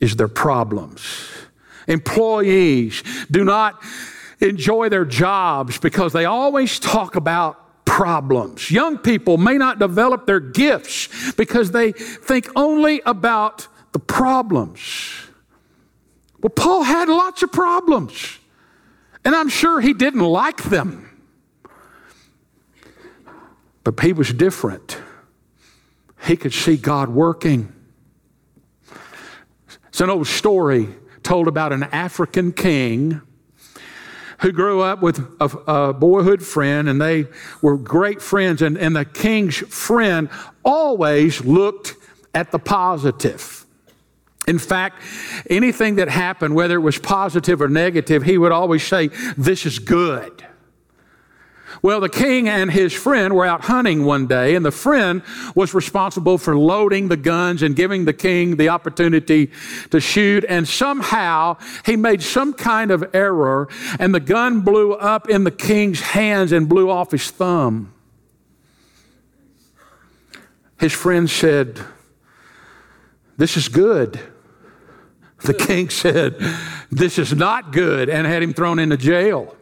is 0.00 0.16
their 0.16 0.28
problems. 0.28 1.28
Employees 1.86 3.02
do 3.30 3.44
not 3.44 3.80
enjoy 4.40 4.88
their 4.88 5.04
jobs 5.04 5.78
because 5.78 6.12
they 6.12 6.24
always 6.24 6.80
talk 6.80 7.14
about 7.14 7.84
problems. 7.84 8.70
Young 8.70 8.98
people 8.98 9.38
may 9.38 9.56
not 9.56 9.78
develop 9.78 10.26
their 10.26 10.40
gifts 10.40 11.32
because 11.32 11.70
they 11.70 11.92
think 11.92 12.48
only 12.56 13.00
about 13.06 13.68
the 13.92 14.00
problems. 14.00 15.28
Well, 16.40 16.50
Paul 16.50 16.82
had 16.82 17.08
lots 17.08 17.42
of 17.44 17.52
problems. 17.52 18.38
And 19.24 19.34
I'm 19.34 19.48
sure 19.48 19.80
he 19.80 19.92
didn't 19.92 20.20
like 20.20 20.64
them. 20.64 21.08
But 23.84 23.98
he 24.00 24.12
was 24.12 24.32
different. 24.32 24.98
He 26.24 26.36
could 26.36 26.52
see 26.52 26.76
God 26.76 27.08
working. 27.08 27.72
It's 29.88 30.00
an 30.00 30.10
old 30.10 30.26
story 30.26 30.88
told 31.22 31.48
about 31.48 31.72
an 31.72 31.82
African 31.84 32.52
king 32.52 33.20
who 34.40 34.50
grew 34.50 34.80
up 34.80 35.02
with 35.02 35.18
a, 35.40 35.44
a, 35.70 35.92
boyhood 35.92 36.42
friend, 36.42 36.88
and 36.88 37.00
they 37.00 37.26
were 37.60 37.76
great 37.76 38.20
friends. 38.20 38.60
And, 38.60 38.76
and 38.76 38.96
the 38.96 39.04
king's 39.04 39.56
friend 39.56 40.28
always 40.64 41.44
looked 41.44 41.94
at 42.34 42.50
the 42.50 42.58
positive. 42.58 43.64
In 44.48 44.58
fact, 44.58 45.00
anything 45.48 45.96
that 45.96 46.08
happened, 46.08 46.56
whether 46.56 46.74
it 46.74 46.80
was 46.80 46.98
positive 46.98 47.62
or 47.62 47.68
negative, 47.68 48.24
he 48.24 48.36
would 48.36 48.50
always 48.50 48.82
say, 48.82 49.08
This 49.36 49.64
is 49.64 49.78
good. 49.78 50.44
Well, 51.80 52.00
the 52.00 52.08
king 52.08 52.48
and 52.48 52.70
his 52.70 52.92
friend 52.92 53.34
were 53.34 53.46
out 53.46 53.62
hunting 53.62 54.04
one 54.04 54.26
day, 54.26 54.54
and 54.54 54.64
the 54.64 54.70
friend 54.70 55.22
was 55.54 55.72
responsible 55.72 56.36
for 56.36 56.56
loading 56.56 57.08
the 57.08 57.16
guns 57.16 57.62
and 57.62 57.74
giving 57.74 58.04
the 58.04 58.12
king 58.12 58.56
the 58.56 58.68
opportunity 58.68 59.50
to 59.90 60.00
shoot. 60.00 60.44
And 60.48 60.68
somehow 60.68 61.56
he 61.86 61.96
made 61.96 62.22
some 62.22 62.52
kind 62.52 62.90
of 62.90 63.14
error, 63.14 63.68
and 63.98 64.14
the 64.14 64.20
gun 64.20 64.60
blew 64.60 64.92
up 64.92 65.30
in 65.30 65.44
the 65.44 65.50
king's 65.50 66.00
hands 66.00 66.52
and 66.52 66.68
blew 66.68 66.90
off 66.90 67.12
his 67.12 67.30
thumb. 67.30 67.94
His 70.78 70.92
friend 70.92 71.30
said, 71.30 71.80
This 73.36 73.56
is 73.56 73.68
good. 73.68 74.20
The 75.44 75.54
king 75.54 75.88
said, 75.88 76.36
This 76.90 77.18
is 77.18 77.32
not 77.34 77.72
good, 77.72 78.08
and 78.08 78.26
had 78.26 78.42
him 78.42 78.52
thrown 78.52 78.78
into 78.78 78.96
jail. 78.96 79.56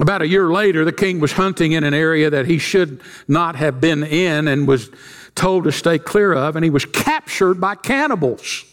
About 0.00 0.22
a 0.22 0.28
year 0.28 0.50
later, 0.50 0.84
the 0.84 0.92
king 0.92 1.20
was 1.20 1.32
hunting 1.32 1.72
in 1.72 1.84
an 1.84 1.94
area 1.94 2.28
that 2.30 2.46
he 2.46 2.58
should 2.58 3.00
not 3.28 3.54
have 3.56 3.80
been 3.80 4.02
in 4.02 4.48
and 4.48 4.66
was 4.66 4.90
told 5.36 5.64
to 5.64 5.72
stay 5.72 5.98
clear 5.98 6.32
of, 6.32 6.56
and 6.56 6.64
he 6.64 6.70
was 6.70 6.84
captured 6.84 7.60
by 7.60 7.76
cannibals. 7.76 8.64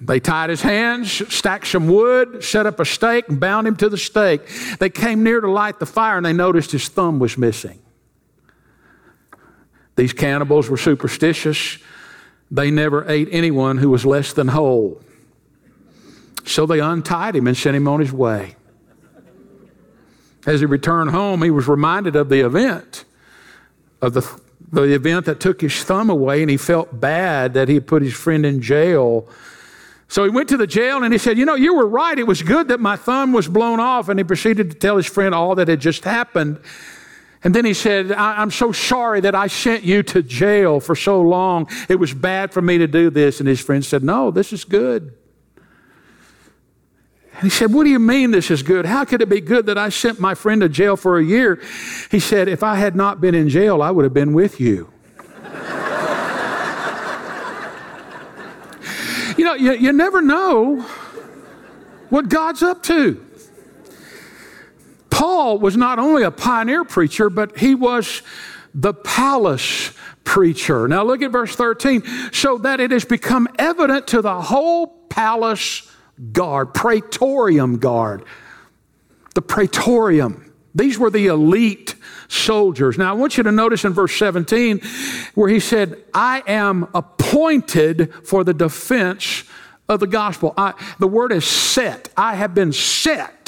They 0.00 0.20
tied 0.20 0.50
his 0.50 0.62
hands, 0.62 1.10
stacked 1.32 1.66
some 1.68 1.86
wood, 1.86 2.42
set 2.42 2.66
up 2.66 2.80
a 2.80 2.84
stake, 2.84 3.28
and 3.28 3.38
bound 3.38 3.66
him 3.68 3.76
to 3.76 3.88
the 3.88 3.98
stake. 3.98 4.42
They 4.78 4.90
came 4.90 5.22
near 5.22 5.40
to 5.40 5.50
light 5.50 5.78
the 5.78 5.86
fire, 5.86 6.16
and 6.16 6.26
they 6.26 6.32
noticed 6.32 6.72
his 6.72 6.88
thumb 6.88 7.18
was 7.18 7.38
missing. 7.38 7.80
These 9.94 10.12
cannibals 10.12 10.68
were 10.68 10.76
superstitious. 10.76 11.78
They 12.50 12.70
never 12.70 13.08
ate 13.08 13.28
anyone 13.30 13.78
who 13.78 13.90
was 13.90 14.04
less 14.04 14.32
than 14.32 14.48
whole. 14.48 15.00
So 16.44 16.66
they 16.66 16.80
untied 16.80 17.36
him 17.36 17.46
and 17.46 17.56
sent 17.56 17.76
him 17.76 17.86
on 17.86 18.00
his 18.00 18.12
way. 18.12 18.56
As 20.44 20.60
he 20.60 20.66
returned 20.66 21.10
home, 21.10 21.42
he 21.42 21.50
was 21.50 21.68
reminded 21.68 22.16
of 22.16 22.28
the 22.28 22.44
event, 22.44 23.04
of 24.00 24.14
the 24.14 24.40
the 24.72 24.94
event 24.94 25.26
that 25.26 25.38
took 25.38 25.60
his 25.60 25.84
thumb 25.84 26.08
away, 26.08 26.40
and 26.40 26.50
he 26.50 26.56
felt 26.56 26.98
bad 26.98 27.54
that 27.54 27.68
he 27.68 27.78
put 27.78 28.02
his 28.02 28.14
friend 28.14 28.46
in 28.46 28.62
jail. 28.62 29.28
So 30.08 30.24
he 30.24 30.30
went 30.30 30.48
to 30.48 30.56
the 30.56 30.66
jail 30.66 31.02
and 31.02 31.12
he 31.12 31.18
said, 31.18 31.38
You 31.38 31.44
know, 31.44 31.54
you 31.54 31.74
were 31.74 31.86
right. 31.86 32.18
It 32.18 32.26
was 32.26 32.42
good 32.42 32.68
that 32.68 32.80
my 32.80 32.96
thumb 32.96 33.32
was 33.32 33.48
blown 33.48 33.80
off. 33.80 34.08
And 34.08 34.18
he 34.18 34.24
proceeded 34.24 34.70
to 34.70 34.76
tell 34.76 34.96
his 34.96 35.06
friend 35.06 35.34
all 35.34 35.54
that 35.54 35.68
had 35.68 35.80
just 35.80 36.04
happened. 36.04 36.60
And 37.44 37.54
then 37.54 37.64
he 37.64 37.74
said, 37.74 38.12
I'm 38.12 38.50
so 38.50 38.72
sorry 38.72 39.20
that 39.20 39.34
I 39.34 39.46
sent 39.46 39.84
you 39.84 40.02
to 40.04 40.22
jail 40.22 40.80
for 40.80 40.94
so 40.94 41.20
long. 41.20 41.66
It 41.88 41.96
was 41.96 42.14
bad 42.14 42.52
for 42.52 42.62
me 42.62 42.78
to 42.78 42.86
do 42.86 43.10
this. 43.10 43.40
And 43.40 43.48
his 43.48 43.60
friend 43.60 43.84
said, 43.84 44.04
No, 44.04 44.30
this 44.30 44.52
is 44.52 44.64
good. 44.64 45.14
And 47.42 47.50
he 47.50 47.56
said, 47.56 47.72
What 47.72 47.82
do 47.82 47.90
you 47.90 47.98
mean 47.98 48.30
this 48.30 48.52
is 48.52 48.62
good? 48.62 48.86
How 48.86 49.04
could 49.04 49.20
it 49.20 49.28
be 49.28 49.40
good 49.40 49.66
that 49.66 49.76
I 49.76 49.88
sent 49.88 50.20
my 50.20 50.32
friend 50.32 50.60
to 50.60 50.68
jail 50.68 50.96
for 50.96 51.18
a 51.18 51.24
year? 51.24 51.60
He 52.08 52.20
said, 52.20 52.46
If 52.46 52.62
I 52.62 52.76
had 52.76 52.94
not 52.94 53.20
been 53.20 53.34
in 53.34 53.48
jail, 53.48 53.82
I 53.82 53.90
would 53.90 54.04
have 54.04 54.14
been 54.14 54.32
with 54.32 54.60
you. 54.60 54.92
you 59.36 59.44
know, 59.44 59.54
you, 59.54 59.72
you 59.72 59.92
never 59.92 60.22
know 60.22 60.82
what 62.10 62.28
God's 62.28 62.62
up 62.62 62.84
to. 62.84 63.26
Paul 65.10 65.58
was 65.58 65.76
not 65.76 65.98
only 65.98 66.22
a 66.22 66.30
pioneer 66.30 66.84
preacher, 66.84 67.28
but 67.28 67.58
he 67.58 67.74
was 67.74 68.22
the 68.72 68.94
palace 68.94 69.92
preacher. 70.22 70.86
Now 70.86 71.02
look 71.02 71.22
at 71.22 71.32
verse 71.32 71.56
13. 71.56 72.04
So 72.32 72.58
that 72.58 72.78
it 72.78 72.92
has 72.92 73.04
become 73.04 73.48
evident 73.58 74.06
to 74.08 74.22
the 74.22 74.40
whole 74.40 74.86
palace 75.08 75.88
guard, 76.32 76.74
praetorium 76.74 77.78
guard. 77.78 78.24
The 79.34 79.42
praetorium. 79.42 80.52
These 80.74 80.98
were 80.98 81.10
the 81.10 81.26
elite 81.26 81.94
soldiers. 82.28 82.98
Now 82.98 83.10
I 83.10 83.12
want 83.14 83.36
you 83.36 83.42
to 83.42 83.52
notice 83.52 83.84
in 83.84 83.92
verse 83.92 84.16
17 84.16 84.80
where 85.34 85.48
he 85.48 85.60
said, 85.60 86.02
I 86.14 86.42
am 86.46 86.88
appointed 86.94 88.12
for 88.26 88.44
the 88.44 88.54
defense 88.54 89.44
of 89.88 90.00
the 90.00 90.06
gospel. 90.06 90.54
I, 90.56 90.72
the 90.98 91.08
word 91.08 91.32
is 91.32 91.44
set. 91.44 92.08
I 92.16 92.34
have 92.34 92.54
been 92.54 92.72
set 92.72 93.42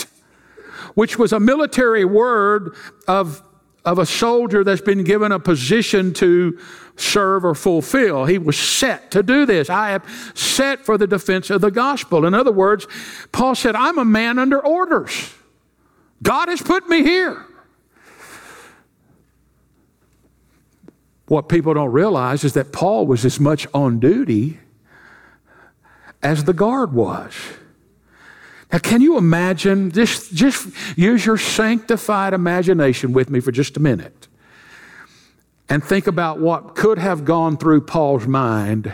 which 0.94 1.18
was 1.18 1.32
a 1.32 1.40
military 1.40 2.04
word 2.04 2.74
of, 3.06 3.42
of 3.84 3.98
a 3.98 4.06
soldier 4.06 4.64
that's 4.64 4.80
been 4.80 5.04
given 5.04 5.30
a 5.30 5.38
position 5.38 6.12
to 6.14 6.58
serve 6.96 7.44
or 7.44 7.54
fulfill. 7.54 8.24
He 8.24 8.38
was 8.38 8.58
set 8.58 9.10
to 9.10 9.22
do 9.22 9.44
this. 9.44 9.68
I 9.68 9.90
have 9.90 10.32
set 10.34 10.84
for 10.84 10.96
the 10.96 11.06
defense 11.06 11.50
of 11.50 11.60
the 11.60 11.70
gospel. 11.70 12.24
In 12.24 12.34
other 12.34 12.52
words, 12.52 12.86
Paul 13.32 13.54
said, 13.54 13.76
I'm 13.76 13.98
a 13.98 14.04
man 14.04 14.38
under 14.38 14.58
orders. 14.58 15.34
God 16.22 16.48
has 16.48 16.62
put 16.62 16.88
me 16.88 17.02
here. 17.02 17.44
What 21.26 21.48
people 21.48 21.74
don't 21.74 21.92
realize 21.92 22.44
is 22.44 22.52
that 22.52 22.72
Paul 22.72 23.06
was 23.06 23.24
as 23.24 23.40
much 23.40 23.66
on 23.74 23.98
duty 23.98 24.58
as 26.22 26.44
the 26.44 26.52
guard 26.52 26.92
was. 26.92 27.34
Now, 28.74 28.80
can 28.80 29.00
you 29.00 29.16
imagine? 29.16 29.92
Just, 29.92 30.34
just 30.34 30.66
use 30.98 31.24
your 31.24 31.38
sanctified 31.38 32.34
imagination 32.34 33.12
with 33.12 33.30
me 33.30 33.38
for 33.38 33.52
just 33.52 33.76
a 33.76 33.80
minute 33.80 34.26
and 35.68 35.82
think 35.82 36.08
about 36.08 36.40
what 36.40 36.74
could 36.74 36.98
have 36.98 37.24
gone 37.24 37.56
through 37.56 37.82
Paul's 37.82 38.26
mind 38.26 38.92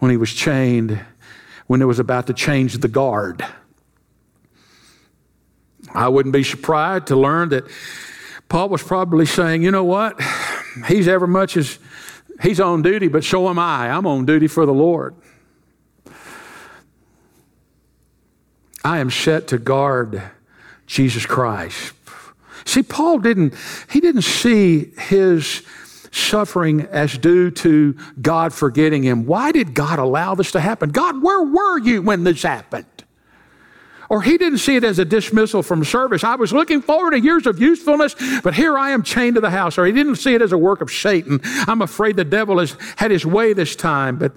when 0.00 0.10
he 0.10 0.18
was 0.18 0.30
chained, 0.34 1.02
when 1.66 1.80
it 1.80 1.86
was 1.86 1.98
about 1.98 2.26
to 2.26 2.34
change 2.34 2.76
the 2.76 2.88
guard. 2.88 3.42
I 5.94 6.08
wouldn't 6.08 6.34
be 6.34 6.44
surprised 6.44 7.06
to 7.06 7.16
learn 7.16 7.48
that 7.48 7.64
Paul 8.50 8.68
was 8.68 8.82
probably 8.82 9.24
saying, 9.24 9.62
you 9.62 9.70
know 9.70 9.84
what? 9.84 10.20
He's 10.88 11.08
ever 11.08 11.26
much 11.26 11.56
as 11.56 11.78
he's 12.42 12.60
on 12.60 12.82
duty, 12.82 13.08
but 13.08 13.24
so 13.24 13.48
am 13.48 13.58
I. 13.58 13.88
I'm 13.88 14.06
on 14.06 14.26
duty 14.26 14.46
for 14.46 14.66
the 14.66 14.74
Lord. 14.74 15.14
I 18.84 18.98
am 18.98 19.10
set 19.10 19.48
to 19.48 19.58
guard 19.58 20.22
Jesus 20.86 21.26
Christ. 21.26 21.92
See, 22.64 22.82
Paul 22.82 23.18
didn't, 23.18 23.54
he 23.90 24.00
didn't 24.00 24.22
see 24.22 24.92
his 24.98 25.62
suffering 26.12 26.82
as 26.82 27.16
due 27.16 27.50
to 27.50 27.96
God 28.20 28.52
forgetting 28.52 29.02
him. 29.02 29.26
Why 29.26 29.52
did 29.52 29.74
God 29.74 29.98
allow 29.98 30.34
this 30.34 30.52
to 30.52 30.60
happen? 30.60 30.90
God, 30.90 31.22
where 31.22 31.42
were 31.42 31.78
you 31.78 32.02
when 32.02 32.24
this 32.24 32.42
happened? 32.42 32.86
Or 34.08 34.22
he 34.22 34.36
didn't 34.38 34.58
see 34.58 34.74
it 34.74 34.82
as 34.82 34.98
a 34.98 35.04
dismissal 35.04 35.62
from 35.62 35.84
service. 35.84 36.24
I 36.24 36.34
was 36.34 36.52
looking 36.52 36.82
forward 36.82 37.12
to 37.12 37.20
years 37.20 37.46
of 37.46 37.60
usefulness, 37.60 38.16
but 38.42 38.54
here 38.54 38.76
I 38.76 38.90
am 38.90 39.04
chained 39.04 39.36
to 39.36 39.40
the 39.40 39.50
house. 39.50 39.78
Or 39.78 39.86
he 39.86 39.92
didn't 39.92 40.16
see 40.16 40.34
it 40.34 40.42
as 40.42 40.50
a 40.50 40.58
work 40.58 40.80
of 40.80 40.90
Satan. 40.90 41.40
I'm 41.44 41.80
afraid 41.80 42.16
the 42.16 42.24
devil 42.24 42.58
has 42.58 42.76
had 42.96 43.12
his 43.12 43.24
way 43.24 43.52
this 43.52 43.76
time. 43.76 44.18
But 44.18 44.32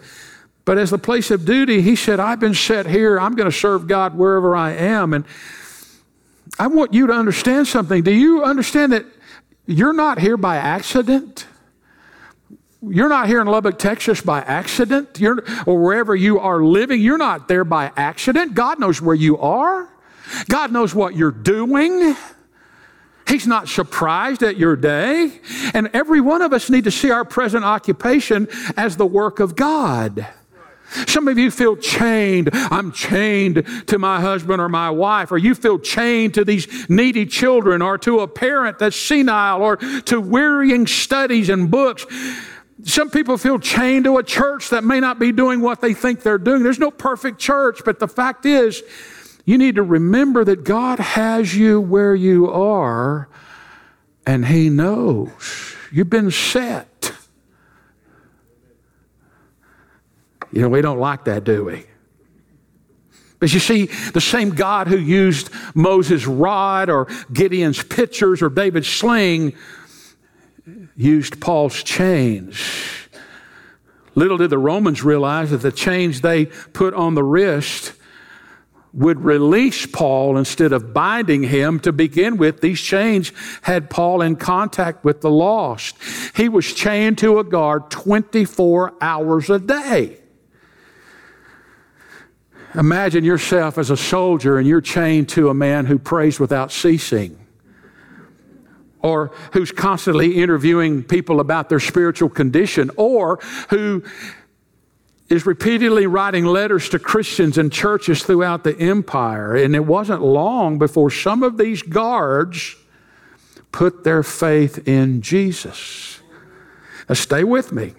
but 0.66 0.78
as 0.78 0.92
the 0.92 0.98
place 0.98 1.30
of 1.30 1.46
duty, 1.46 1.82
he 1.82 1.96
said, 1.96 2.20
I've 2.20 2.40
been 2.40 2.54
set 2.54 2.86
here. 2.86 3.20
I'm 3.20 3.36
going 3.36 3.50
to 3.50 3.56
serve 3.56 3.88
God 3.88 4.16
wherever 4.16 4.56
I 4.56 4.72
am. 4.72 5.14
And 5.14 5.26
I 6.58 6.68
want 6.68 6.94
you 6.94 7.08
to 7.08 7.14
understand 7.14 7.68
something. 7.68 8.04
Do 8.04 8.14
you 8.14 8.44
understand 8.44 8.94
that 8.94 9.06
you're 9.66 9.94
not 9.94 10.20
here 10.20 10.38
by 10.38 10.58
accident? 10.58 11.48
You're 12.82 13.10
not 13.10 13.28
here 13.28 13.42
in 13.42 13.48
Lubbock, 13.48 13.80
Texas 13.80 14.22
by 14.22 14.42
accident, 14.42 15.18
you're, 15.20 15.44
or 15.66 15.82
wherever 15.82 16.16
you 16.16 16.40
are 16.40 16.62
living. 16.62 17.02
You're 17.02 17.18
not 17.18 17.48
there 17.48 17.64
by 17.64 17.92
accident. 17.96 18.54
God 18.56 18.80
knows 18.80 19.02
where 19.02 19.16
you 19.16 19.38
are, 19.40 19.90
God 20.50 20.72
knows 20.72 20.96
what 20.96 21.16
you're 21.16 21.32
doing. 21.32 22.16
He's 23.26 23.48
not 23.48 23.70
surprised 23.70 24.44
at 24.44 24.58
your 24.58 24.76
day. 24.76 25.40
And 25.74 25.90
every 25.94 26.20
one 26.20 26.42
of 26.42 26.52
us 26.52 26.70
need 26.70 26.84
to 26.84 26.92
see 26.92 27.10
our 27.10 27.24
present 27.24 27.64
occupation 27.64 28.50
as 28.76 28.98
the 28.98 29.06
work 29.06 29.40
of 29.40 29.56
God. 29.56 30.28
Some 31.08 31.28
of 31.28 31.38
you 31.38 31.52
feel 31.52 31.76
chained. 31.76 32.50
I'm 32.54 32.92
chained 32.92 33.66
to 33.88 34.00
my 34.00 34.22
husband 34.22 34.62
or 34.62 34.70
my 34.70 34.90
wife, 34.90 35.32
or 35.32 35.38
you 35.38 35.56
feel 35.56 35.80
chained 35.80 36.34
to 36.36 36.46
these 36.46 36.90
needy 36.90 37.26
children, 37.26 37.82
or 37.82 37.98
to 38.00 38.20
a 38.20 38.28
parent 38.28 38.80
that's 38.80 38.96
senile, 38.96 39.62
or 39.62 39.78
to 39.78 40.20
wearying 40.20 40.88
studies 40.88 41.50
and 41.50 41.70
books. 41.70 42.06
Some 42.84 43.10
people 43.10 43.38
feel 43.38 43.60
chained 43.60 44.06
to 44.06 44.18
a 44.18 44.24
church 44.24 44.70
that 44.70 44.84
may 44.84 45.00
not 45.00 45.20
be 45.20 45.32
doing 45.32 45.62
what 45.62 45.80
they 45.82 45.94
think 45.94 46.22
they're 46.22 46.38
doing. 46.38 46.64
There's 46.64 46.80
no 46.80 46.92
perfect 46.92 47.40
church, 47.40 47.82
but 47.86 48.00
the 48.00 48.08
fact 48.08 48.46
is, 48.46 48.84
you 49.46 49.58
need 49.58 49.76
to 49.76 49.84
remember 49.84 50.44
that 50.46 50.64
God 50.64 51.00
has 51.00 51.56
you 51.56 51.80
where 51.80 52.16
you 52.16 52.50
are, 52.50 53.30
and 54.26 54.46
He 54.46 54.70
knows. 54.70 55.76
You've 55.92 56.10
been 56.10 56.32
set. 56.32 56.88
You 60.54 60.62
know, 60.62 60.70
we 60.70 60.82
don't 60.82 61.00
like 61.00 61.26
that, 61.26 61.44
do 61.44 61.66
we? 61.66 61.84
But 63.40 63.52
you 63.54 63.60
see, 63.60 63.88
the 64.14 64.22
same 64.22 64.52
God 64.52 64.88
who 64.88 64.98
used 64.98 65.50
Moses' 65.74 66.28
rod 66.28 66.90
or 66.92 67.08
Gideon's 67.34 67.82
pitchers 67.82 68.44
or 68.44 68.50
David's 68.50 68.88
sling 68.88 69.56
used 70.96 71.42
Paul's 71.42 71.82
chains. 71.82 72.64
Little 74.14 74.38
did 74.38 74.52
the 74.52 74.60
Romans 74.60 75.04
realize 75.04 75.50
that 75.50 75.58
the 75.58 75.72
chains 75.72 76.22
they 76.22 76.46
put 76.46 76.94
on 76.94 77.16
the 77.16 77.24
wrist 77.24 77.94
would 78.94 79.22
release 79.22 79.88
Paul 79.88 80.38
instead 80.38 80.72
of 80.72 80.94
binding 80.94 81.42
him 81.42 81.80
to 81.80 81.92
begin 81.92 82.38
with. 82.38 82.62
These 82.62 82.80
chains 82.80 83.32
had 83.64 83.90
Paul 83.90 84.22
in 84.22 84.36
contact 84.36 85.04
with 85.04 85.22
the 85.22 85.32
lost. 85.32 85.98
He 86.36 86.48
was 86.48 86.72
chained 86.72 87.18
to 87.18 87.40
a 87.40 87.44
guard 87.44 87.90
24 87.90 88.94
hours 89.02 89.50
a 89.50 89.58
day. 89.58 90.20
Imagine 92.76 93.24
yourself 93.24 93.78
as 93.78 93.90
a 93.90 93.98
soldier 93.98 94.58
and 94.58 94.68
you're 94.68 94.82
chained 94.82 95.30
to 95.30 95.50
a 95.50 95.54
man 95.54 95.86
who 95.86 96.00
prays 96.00 96.40
without 96.40 96.72
ceasing 96.72 97.38
or 99.02 99.32
who's 99.52 99.72
constantly 99.72 100.42
interviewing 100.42 101.04
people 101.04 101.40
about 101.40 101.70
their 101.70 101.80
spiritual 101.80 102.30
condition 102.30 102.90
or 102.96 103.40
who 103.70 104.02
is 105.30 105.46
repeatedly 105.46 106.08
writing 106.08 106.46
letters 106.46 106.90
to 106.90 107.00
Christians 107.00 107.58
and 107.58 107.72
churches 107.72 108.24
throughout 108.24 108.64
the 108.64 108.78
empire. 108.80 109.56
And 109.56 109.76
it 109.76 109.86
wasn't 109.86 110.22
long 110.22 110.80
before 110.80 111.12
some 111.12 111.44
of 111.44 111.58
these 111.58 111.82
guards 111.82 112.76
put 113.72 114.04
their 114.04 114.24
faith 114.24 114.88
in 114.88 115.22
Jesus. 115.22 116.22
Now, 117.10 117.16
stay 117.16 117.44
with 117.44 117.72
me. 117.72 117.94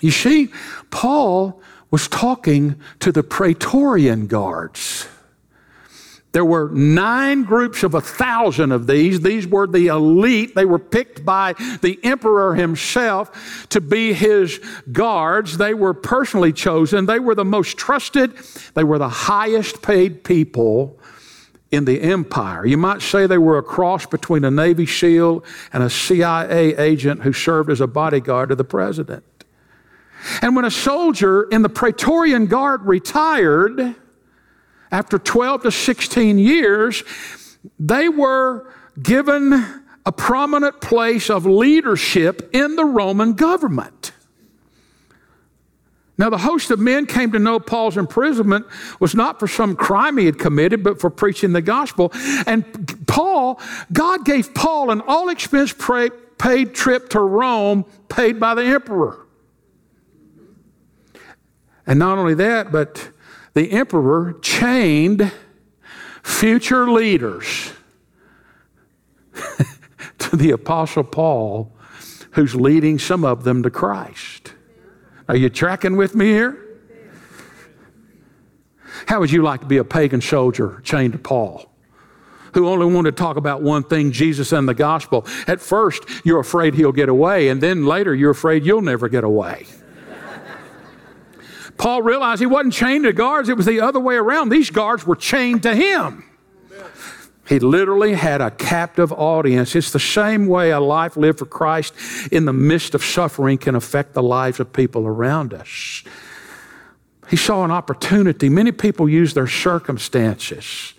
You 0.00 0.10
see, 0.10 0.48
Paul 0.90 1.62
was 1.90 2.08
talking 2.08 2.80
to 3.00 3.12
the 3.12 3.22
Praetorian 3.22 4.26
guards. 4.26 5.08
There 6.32 6.44
were 6.44 6.68
nine 6.70 7.44
groups 7.44 7.82
of 7.82 7.94
a 7.94 8.02
thousand 8.02 8.70
of 8.70 8.86
these. 8.86 9.22
These 9.22 9.46
were 9.46 9.66
the 9.66 9.86
elite. 9.86 10.54
They 10.54 10.66
were 10.66 10.78
picked 10.78 11.24
by 11.24 11.54
the 11.80 11.98
emperor 12.04 12.54
himself 12.54 13.66
to 13.70 13.80
be 13.80 14.12
his 14.12 14.60
guards. 14.92 15.56
They 15.56 15.72
were 15.72 15.94
personally 15.94 16.52
chosen. 16.52 17.06
They 17.06 17.18
were 17.18 17.34
the 17.34 17.46
most 17.46 17.78
trusted. 17.78 18.36
They 18.74 18.84
were 18.84 18.98
the 18.98 19.08
highest 19.08 19.80
paid 19.80 20.22
people 20.22 20.98
in 21.70 21.86
the 21.86 22.00
empire. 22.02 22.66
You 22.66 22.76
might 22.76 23.00
say 23.00 23.26
they 23.26 23.38
were 23.38 23.58
a 23.58 23.62
cross 23.62 24.04
between 24.04 24.44
a 24.44 24.50
Navy 24.50 24.86
SEAL 24.86 25.44
and 25.72 25.82
a 25.82 25.90
CIA 25.90 26.76
agent 26.76 27.22
who 27.22 27.32
served 27.32 27.70
as 27.70 27.80
a 27.80 27.86
bodyguard 27.86 28.50
to 28.50 28.54
the 28.54 28.64
president. 28.64 29.24
And 30.42 30.56
when 30.56 30.64
a 30.64 30.70
soldier 30.70 31.44
in 31.44 31.62
the 31.62 31.68
Praetorian 31.68 32.46
Guard 32.46 32.82
retired 32.82 33.94
after 34.90 35.18
12 35.18 35.64
to 35.64 35.70
16 35.70 36.38
years, 36.38 37.04
they 37.78 38.08
were 38.08 38.72
given 39.02 39.82
a 40.06 40.12
prominent 40.12 40.80
place 40.80 41.28
of 41.28 41.44
leadership 41.44 42.50
in 42.52 42.76
the 42.76 42.84
Roman 42.84 43.34
government. 43.34 44.12
Now, 46.16 46.30
the 46.30 46.38
host 46.38 46.72
of 46.72 46.80
men 46.80 47.06
came 47.06 47.30
to 47.30 47.38
know 47.38 47.60
Paul's 47.60 47.96
imprisonment 47.96 48.66
was 48.98 49.14
not 49.14 49.38
for 49.38 49.46
some 49.46 49.76
crime 49.76 50.18
he 50.18 50.26
had 50.26 50.36
committed, 50.36 50.82
but 50.82 51.00
for 51.00 51.10
preaching 51.10 51.52
the 51.52 51.62
gospel. 51.62 52.10
And 52.44 53.06
Paul, 53.06 53.60
God 53.92 54.24
gave 54.24 54.52
Paul 54.52 54.90
an 54.90 55.00
all 55.06 55.28
expense 55.28 55.72
paid 55.72 56.74
trip 56.74 57.10
to 57.10 57.20
Rome 57.20 57.84
paid 58.08 58.40
by 58.40 58.56
the 58.56 58.64
emperor. 58.64 59.27
And 61.88 61.98
not 61.98 62.18
only 62.18 62.34
that, 62.34 62.70
but 62.70 63.10
the 63.54 63.72
emperor 63.72 64.36
chained 64.42 65.32
future 66.22 66.90
leaders 66.90 67.72
to 70.18 70.36
the 70.36 70.50
Apostle 70.50 71.02
Paul, 71.02 71.72
who's 72.32 72.54
leading 72.54 72.98
some 72.98 73.24
of 73.24 73.42
them 73.42 73.62
to 73.62 73.70
Christ. 73.70 74.52
Are 75.28 75.36
you 75.36 75.48
tracking 75.48 75.96
with 75.96 76.14
me 76.14 76.26
here? 76.26 76.62
How 79.06 79.20
would 79.20 79.32
you 79.32 79.42
like 79.42 79.60
to 79.60 79.66
be 79.66 79.78
a 79.78 79.84
pagan 79.84 80.20
soldier 80.20 80.82
chained 80.84 81.14
to 81.14 81.18
Paul? 81.18 81.64
Who 82.52 82.68
only 82.68 82.84
wanted 82.84 83.12
to 83.12 83.16
talk 83.16 83.38
about 83.38 83.62
one 83.62 83.82
thing, 83.82 84.12
Jesus 84.12 84.52
and 84.52 84.68
the 84.68 84.74
gospel. 84.74 85.26
At 85.46 85.60
first, 85.60 86.04
you're 86.22 86.40
afraid 86.40 86.74
he'll 86.74 86.92
get 86.92 87.08
away, 87.08 87.48
and 87.48 87.62
then 87.62 87.86
later, 87.86 88.14
you're 88.14 88.30
afraid 88.32 88.66
you'll 88.66 88.82
never 88.82 89.08
get 89.08 89.24
away. 89.24 89.66
Paul 91.78 92.02
realized 92.02 92.40
he 92.40 92.46
wasn't 92.46 92.74
chained 92.74 93.04
to 93.04 93.12
guards, 93.12 93.48
it 93.48 93.56
was 93.56 93.66
the 93.66 93.80
other 93.80 94.00
way 94.00 94.16
around. 94.16 94.48
These 94.50 94.70
guards 94.70 95.06
were 95.06 95.16
chained 95.16 95.62
to 95.62 95.74
him. 95.74 96.24
He 97.48 97.58
literally 97.60 98.12
had 98.12 98.42
a 98.42 98.50
captive 98.50 99.10
audience. 99.10 99.74
It's 99.74 99.90
the 99.90 99.98
same 99.98 100.48
way 100.48 100.70
a 100.70 100.80
life 100.80 101.16
lived 101.16 101.38
for 101.38 101.46
Christ 101.46 101.94
in 102.30 102.44
the 102.44 102.52
midst 102.52 102.94
of 102.94 103.02
suffering 103.02 103.56
can 103.56 103.74
affect 103.74 104.12
the 104.12 104.22
lives 104.22 104.60
of 104.60 104.70
people 104.70 105.06
around 105.06 105.54
us. 105.54 106.04
He 107.30 107.36
saw 107.36 107.64
an 107.64 107.70
opportunity. 107.70 108.50
Many 108.50 108.72
people 108.72 109.08
use 109.08 109.32
their 109.32 109.46
circumstances 109.46 110.92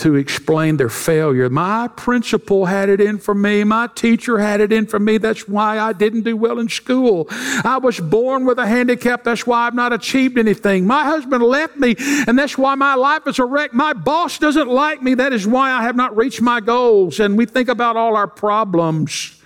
to 0.00 0.16
explain 0.16 0.78
their 0.78 0.88
failure. 0.88 1.50
My 1.50 1.88
principal 1.88 2.64
had 2.66 2.88
it 2.88 3.00
in 3.00 3.18
for 3.18 3.34
me. 3.34 3.64
My 3.64 3.86
teacher 3.94 4.38
had 4.38 4.60
it 4.60 4.72
in 4.72 4.86
for 4.86 4.98
me. 4.98 5.18
That's 5.18 5.46
why 5.46 5.78
I 5.78 5.92
didn't 5.92 6.22
do 6.22 6.36
well 6.36 6.58
in 6.58 6.68
school. 6.68 7.26
I 7.30 7.78
was 7.82 8.00
born 8.00 8.46
with 8.46 8.58
a 8.58 8.66
handicap. 8.66 9.24
That's 9.24 9.46
why 9.46 9.66
I've 9.66 9.74
not 9.74 9.92
achieved 9.92 10.38
anything. 10.38 10.86
My 10.86 11.04
husband 11.04 11.42
left 11.42 11.76
me, 11.76 11.96
and 12.26 12.38
that's 12.38 12.56
why 12.56 12.74
my 12.76 12.94
life 12.94 13.26
is 13.26 13.38
a 13.38 13.44
wreck. 13.44 13.74
My 13.74 13.92
boss 13.92 14.38
doesn't 14.38 14.68
like 14.68 15.02
me. 15.02 15.14
That 15.14 15.34
is 15.34 15.46
why 15.46 15.70
I 15.70 15.82
have 15.82 15.96
not 15.96 16.16
reached 16.16 16.40
my 16.40 16.60
goals. 16.60 17.20
And 17.20 17.36
we 17.36 17.44
think 17.44 17.68
about 17.68 17.96
all 17.96 18.16
our 18.16 18.28
problems. 18.28 19.40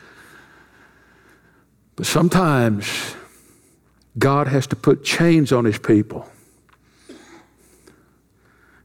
But 1.96 2.06
sometimes 2.06 3.14
God 4.16 4.46
has 4.46 4.68
to 4.68 4.76
put 4.76 5.04
chains 5.04 5.52
on 5.52 5.64
his 5.64 5.78
people 5.78 6.28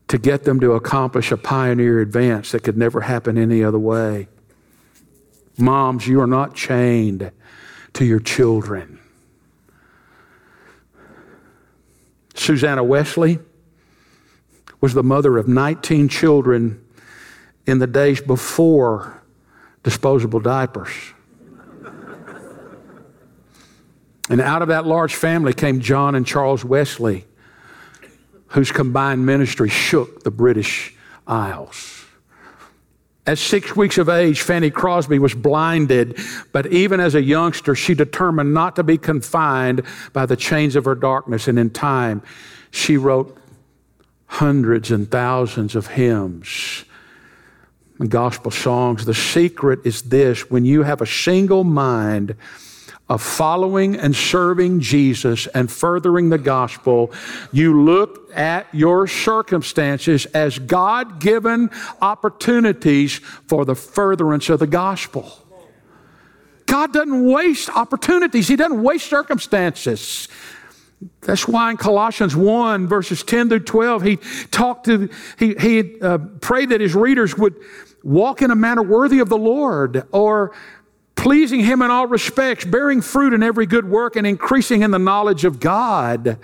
to 0.09 0.17
get 0.17 0.43
them 0.43 0.59
to 0.59 0.73
accomplish 0.73 1.31
a 1.31 1.37
pioneer 1.37 2.01
advance 2.01 2.51
that 2.51 2.63
could 2.63 2.77
never 2.77 3.01
happen 3.01 3.37
any 3.37 3.63
other 3.63 3.79
way. 3.79 4.27
Moms, 5.57 6.07
you 6.07 6.19
are 6.19 6.27
not 6.27 6.55
chained 6.55 7.31
to 7.93 8.05
your 8.05 8.19
children. 8.19 8.99
Susanna 12.33 12.83
Wesley 12.83 13.37
was 14.81 14.93
the 14.93 15.03
mother 15.03 15.37
of 15.37 15.47
19 15.47 16.09
children 16.09 16.83
in 17.67 17.77
the 17.77 17.87
days 17.87 18.19
before 18.19 19.21
disposable 19.83 20.39
diapers. 20.39 20.91
and 24.29 24.41
out 24.41 24.63
of 24.63 24.69
that 24.69 24.87
large 24.87 25.13
family 25.13 25.53
came 25.53 25.81
John 25.81 26.15
and 26.15 26.25
Charles 26.25 26.65
Wesley 26.65 27.25
whose 28.49 28.71
combined 28.71 29.25
ministry 29.25 29.69
shook 29.69 30.23
the 30.23 30.31
British 30.31 30.93
Isles. 31.27 32.05
At 33.25 33.37
six 33.37 33.75
weeks 33.75 33.99
of 33.99 34.09
age, 34.09 34.41
Fanny 34.41 34.71
Crosby 34.71 35.19
was 35.19 35.35
blinded, 35.35 36.19
but 36.51 36.65
even 36.67 36.99
as 36.99 37.13
a 37.13 37.21
youngster, 37.21 37.75
she 37.75 37.93
determined 37.93 38.55
not 38.55 38.75
to 38.77 38.83
be 38.83 38.97
confined 38.97 39.83
by 40.13 40.25
the 40.25 40.35
chains 40.35 40.75
of 40.75 40.85
her 40.85 40.95
darkness. 40.95 41.47
And 41.47 41.59
in 41.59 41.69
time, 41.69 42.23
she 42.71 42.97
wrote 42.97 43.37
hundreds 44.25 44.89
and 44.89 45.09
thousands 45.11 45.75
of 45.75 45.87
hymns 45.87 46.85
and 47.99 48.09
gospel 48.09 48.49
songs. 48.49 49.05
The 49.05 49.13
secret 49.13 49.81
is 49.85 50.03
this 50.03 50.49
when 50.49 50.65
you 50.65 50.83
have 50.83 51.01
a 51.01 51.05
single 51.05 51.63
mind, 51.63 52.35
of 53.09 53.21
following 53.23 53.95
and 53.95 54.15
serving 54.15 54.79
Jesus 54.79 55.47
and 55.47 55.71
furthering 55.71 56.29
the 56.29 56.37
gospel, 56.37 57.11
you 57.51 57.83
look 57.83 58.29
at 58.35 58.67
your 58.71 59.07
circumstances 59.07 60.25
as 60.27 60.59
God 60.59 61.19
given 61.19 61.71
opportunities 62.01 63.17
for 63.17 63.65
the 63.65 63.75
furtherance 63.75 64.49
of 64.49 64.59
the 64.59 64.67
gospel. 64.67 65.31
God 66.67 66.93
doesn't 66.93 67.25
waste 67.25 67.69
opportunities, 67.75 68.47
He 68.47 68.55
doesn't 68.55 68.81
waste 68.81 69.09
circumstances. 69.09 70.27
That's 71.21 71.47
why 71.47 71.71
in 71.71 71.77
Colossians 71.77 72.35
1, 72.35 72.87
verses 72.87 73.23
10 73.23 73.49
through 73.49 73.61
12, 73.61 74.01
he 74.01 74.15
talked 74.51 74.85
to, 74.87 75.09
he, 75.37 75.55
he 75.55 75.99
uh, 76.01 76.17
prayed 76.17 76.69
that 76.69 76.81
his 76.81 76.93
readers 76.93 77.37
would 77.37 77.55
walk 78.03 78.41
in 78.41 78.51
a 78.51 78.55
manner 78.55 78.83
worthy 78.83 79.19
of 79.19 79.29
the 79.29 79.37
Lord 79.37 80.03
or 80.11 80.53
pleasing 81.19 81.59
Him 81.59 81.81
in 81.81 81.91
all 81.91 82.07
respects, 82.07 82.63
bearing 82.63 83.01
fruit 83.01 83.33
in 83.33 83.43
every 83.43 83.65
good 83.65 83.89
work, 83.89 84.15
and 84.15 84.25
increasing 84.25 84.83
in 84.83 84.91
the 84.91 84.97
knowledge 84.99 85.43
of 85.43 85.59
God. 85.59 86.39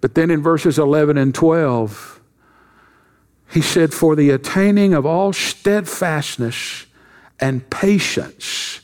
But 0.00 0.14
then 0.14 0.30
in 0.30 0.42
verses 0.42 0.78
11 0.78 1.18
and 1.18 1.34
12, 1.34 2.20
he 3.50 3.60
said, 3.60 3.92
For 3.92 4.16
the 4.16 4.30
attaining 4.30 4.94
of 4.94 5.04
all 5.04 5.34
steadfastness 5.34 6.86
and 7.40 7.68
patience, 7.68 8.80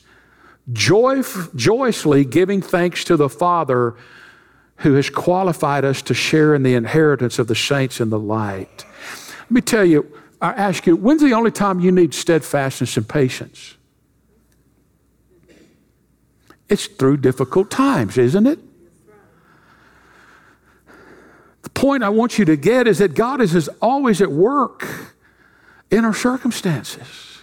joy, 0.71 1.23
joyously 1.55 2.23
giving 2.23 2.61
thanks 2.61 3.03
to 3.05 3.17
the 3.17 3.29
Father 3.29 3.95
who 4.77 4.93
has 4.93 5.09
qualified 5.09 5.83
us 5.83 6.03
to 6.03 6.13
share 6.13 6.53
in 6.53 6.61
the 6.61 6.75
inheritance 6.75 7.39
of 7.39 7.47
the 7.47 7.55
saints 7.55 7.99
in 7.99 8.11
the 8.11 8.19
light. 8.19 8.85
Let 9.39 9.51
me 9.51 9.61
tell 9.61 9.85
you, 9.85 10.15
I 10.39 10.51
ask 10.51 10.85
you, 10.85 10.95
when's 10.95 11.21
the 11.21 11.33
only 11.33 11.51
time 11.51 11.79
you 11.79 11.91
need 11.91 12.13
steadfastness 12.13 12.97
and 12.97 13.09
patience? 13.09 13.75
It's 16.69 16.87
through 16.87 17.17
difficult 17.17 17.69
times, 17.69 18.17
isn't 18.17 18.47
it? 18.47 18.59
The 21.61 21.69
point 21.69 22.03
I 22.03 22.09
want 22.09 22.37
you 22.37 22.45
to 22.45 22.55
get 22.55 22.87
is 22.87 22.99
that 22.99 23.15
God 23.15 23.41
is 23.41 23.67
always 23.81 24.21
at 24.21 24.31
work 24.31 24.87
in 25.91 26.05
our 26.05 26.13
circumstances. 26.13 27.35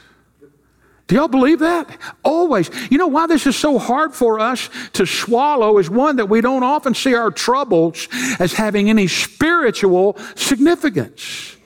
Do 1.07 1.17
y'all 1.17 1.29
believe 1.29 1.59
that? 1.59 1.99
Always. 2.23 2.71
You 2.91 2.99
know 2.99 3.09
why 3.09 3.27
this 3.27 3.47
is 3.47 3.57
so 3.57 3.79
hard 3.79 4.15
for 4.15 4.41
us 4.41 4.71
to 4.95 5.05
swallow 5.05 5.79
is 5.79 5.91
one 5.91 6.17
that 6.17 6.27
we 6.27 6.41
don't 6.41 6.63
often 6.63 6.95
see 6.95 7.15
our 7.15 7.31
troubles 7.31 8.09
as 8.39 8.55
having 8.55 8.89
any 8.89 9.09
spiritual 9.09 10.17
significance. 10.37 11.57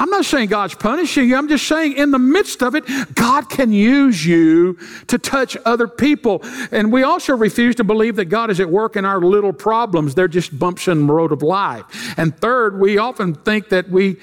I'm 0.00 0.08
not 0.08 0.24
saying 0.24 0.48
God's 0.48 0.74
punishing 0.74 1.28
you. 1.28 1.36
I'm 1.36 1.46
just 1.46 1.68
saying 1.68 1.92
in 1.92 2.10
the 2.10 2.18
midst 2.18 2.62
of 2.62 2.74
it, 2.74 2.84
God 3.14 3.50
can 3.50 3.70
use 3.70 4.24
you 4.24 4.78
to 5.08 5.18
touch 5.18 5.58
other 5.66 5.86
people. 5.86 6.40
And 6.72 6.90
we 6.90 7.02
also 7.02 7.36
refuse 7.36 7.76
to 7.76 7.84
believe 7.84 8.16
that 8.16 8.24
God 8.24 8.50
is 8.50 8.60
at 8.60 8.70
work 8.70 8.96
in 8.96 9.04
our 9.04 9.20
little 9.20 9.52
problems. 9.52 10.14
They're 10.14 10.26
just 10.26 10.58
bumps 10.58 10.88
in 10.88 11.06
the 11.06 11.12
road 11.12 11.32
of 11.32 11.42
life. 11.42 11.84
And 12.16 12.34
third, 12.34 12.80
we 12.80 12.96
often 12.96 13.34
think 13.34 13.68
that 13.68 13.90
we 13.90 14.16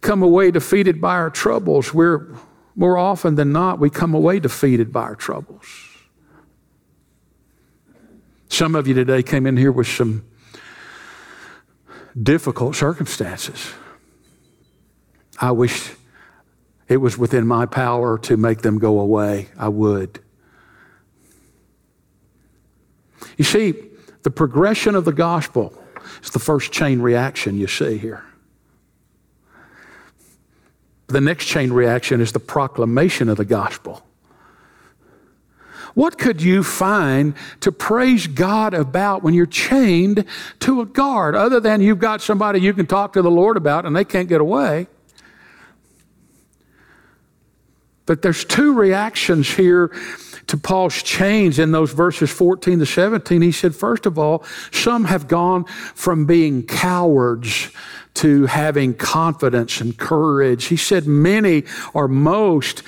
come 0.00 0.22
away 0.22 0.50
defeated 0.50 1.02
by 1.02 1.16
our 1.16 1.28
troubles. 1.28 1.92
We're 1.92 2.26
more 2.74 2.96
often 2.96 3.34
than 3.34 3.52
not, 3.52 3.78
we 3.78 3.90
come 3.90 4.14
away 4.14 4.40
defeated 4.40 4.90
by 4.90 5.02
our 5.02 5.16
troubles. 5.16 5.66
Some 8.48 8.74
of 8.74 8.88
you 8.88 8.94
today 8.94 9.22
came 9.22 9.46
in 9.46 9.58
here 9.58 9.70
with 9.70 9.86
some 9.86 10.24
difficult 12.20 12.74
circumstances. 12.74 13.74
I 15.40 15.50
wish 15.50 15.92
it 16.88 16.98
was 16.98 17.18
within 17.18 17.46
my 17.46 17.66
power 17.66 18.18
to 18.18 18.36
make 18.36 18.62
them 18.62 18.78
go 18.78 19.00
away. 19.00 19.48
I 19.58 19.68
would. 19.68 20.20
You 23.36 23.44
see, 23.44 23.74
the 24.22 24.30
progression 24.30 24.94
of 24.94 25.04
the 25.04 25.12
gospel 25.12 25.74
is 26.22 26.30
the 26.30 26.38
first 26.38 26.72
chain 26.72 27.00
reaction 27.00 27.56
you 27.56 27.66
see 27.66 27.98
here. 27.98 28.24
The 31.06 31.20
next 31.20 31.46
chain 31.46 31.72
reaction 31.72 32.20
is 32.20 32.32
the 32.32 32.40
proclamation 32.40 33.28
of 33.28 33.36
the 33.36 33.44
gospel. 33.44 34.02
What 35.94 36.18
could 36.18 36.42
you 36.42 36.64
find 36.64 37.34
to 37.60 37.70
praise 37.70 38.26
God 38.26 38.74
about 38.74 39.22
when 39.22 39.32
you're 39.32 39.46
chained 39.46 40.24
to 40.60 40.80
a 40.80 40.86
guard, 40.86 41.36
other 41.36 41.60
than 41.60 41.80
you've 41.80 42.00
got 42.00 42.20
somebody 42.20 42.60
you 42.60 42.74
can 42.74 42.86
talk 42.86 43.12
to 43.12 43.22
the 43.22 43.30
Lord 43.30 43.56
about 43.56 43.86
and 43.86 43.94
they 43.94 44.04
can't 44.04 44.28
get 44.28 44.40
away? 44.40 44.88
But 48.06 48.22
there's 48.22 48.44
two 48.44 48.74
reactions 48.74 49.54
here 49.54 49.88
to 50.46 50.56
Paul's 50.58 51.02
change 51.02 51.58
in 51.58 51.72
those 51.72 51.92
verses 51.92 52.30
14 52.30 52.80
to 52.80 52.86
17. 52.86 53.40
He 53.40 53.52
said, 53.52 53.74
first 53.74 54.04
of 54.04 54.18
all, 54.18 54.44
some 54.72 55.04
have 55.06 55.26
gone 55.26 55.64
from 55.94 56.26
being 56.26 56.64
cowards 56.64 57.70
to 58.14 58.46
having 58.46 58.94
confidence 58.94 59.80
and 59.80 59.96
courage. 59.96 60.66
He 60.66 60.76
said, 60.76 61.06
many 61.06 61.64
or 61.94 62.06
most 62.08 62.82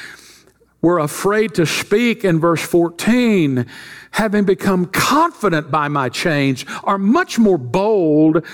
were 0.82 0.98
afraid 0.98 1.54
to 1.54 1.66
speak 1.66 2.24
in 2.24 2.38
verse 2.38 2.62
14, 2.62 3.66
having 4.12 4.44
become 4.44 4.86
confident 4.86 5.70
by 5.70 5.88
my 5.88 6.08
change, 6.08 6.66
are 6.84 6.98
much 6.98 7.38
more 7.38 7.58
bold 7.58 8.44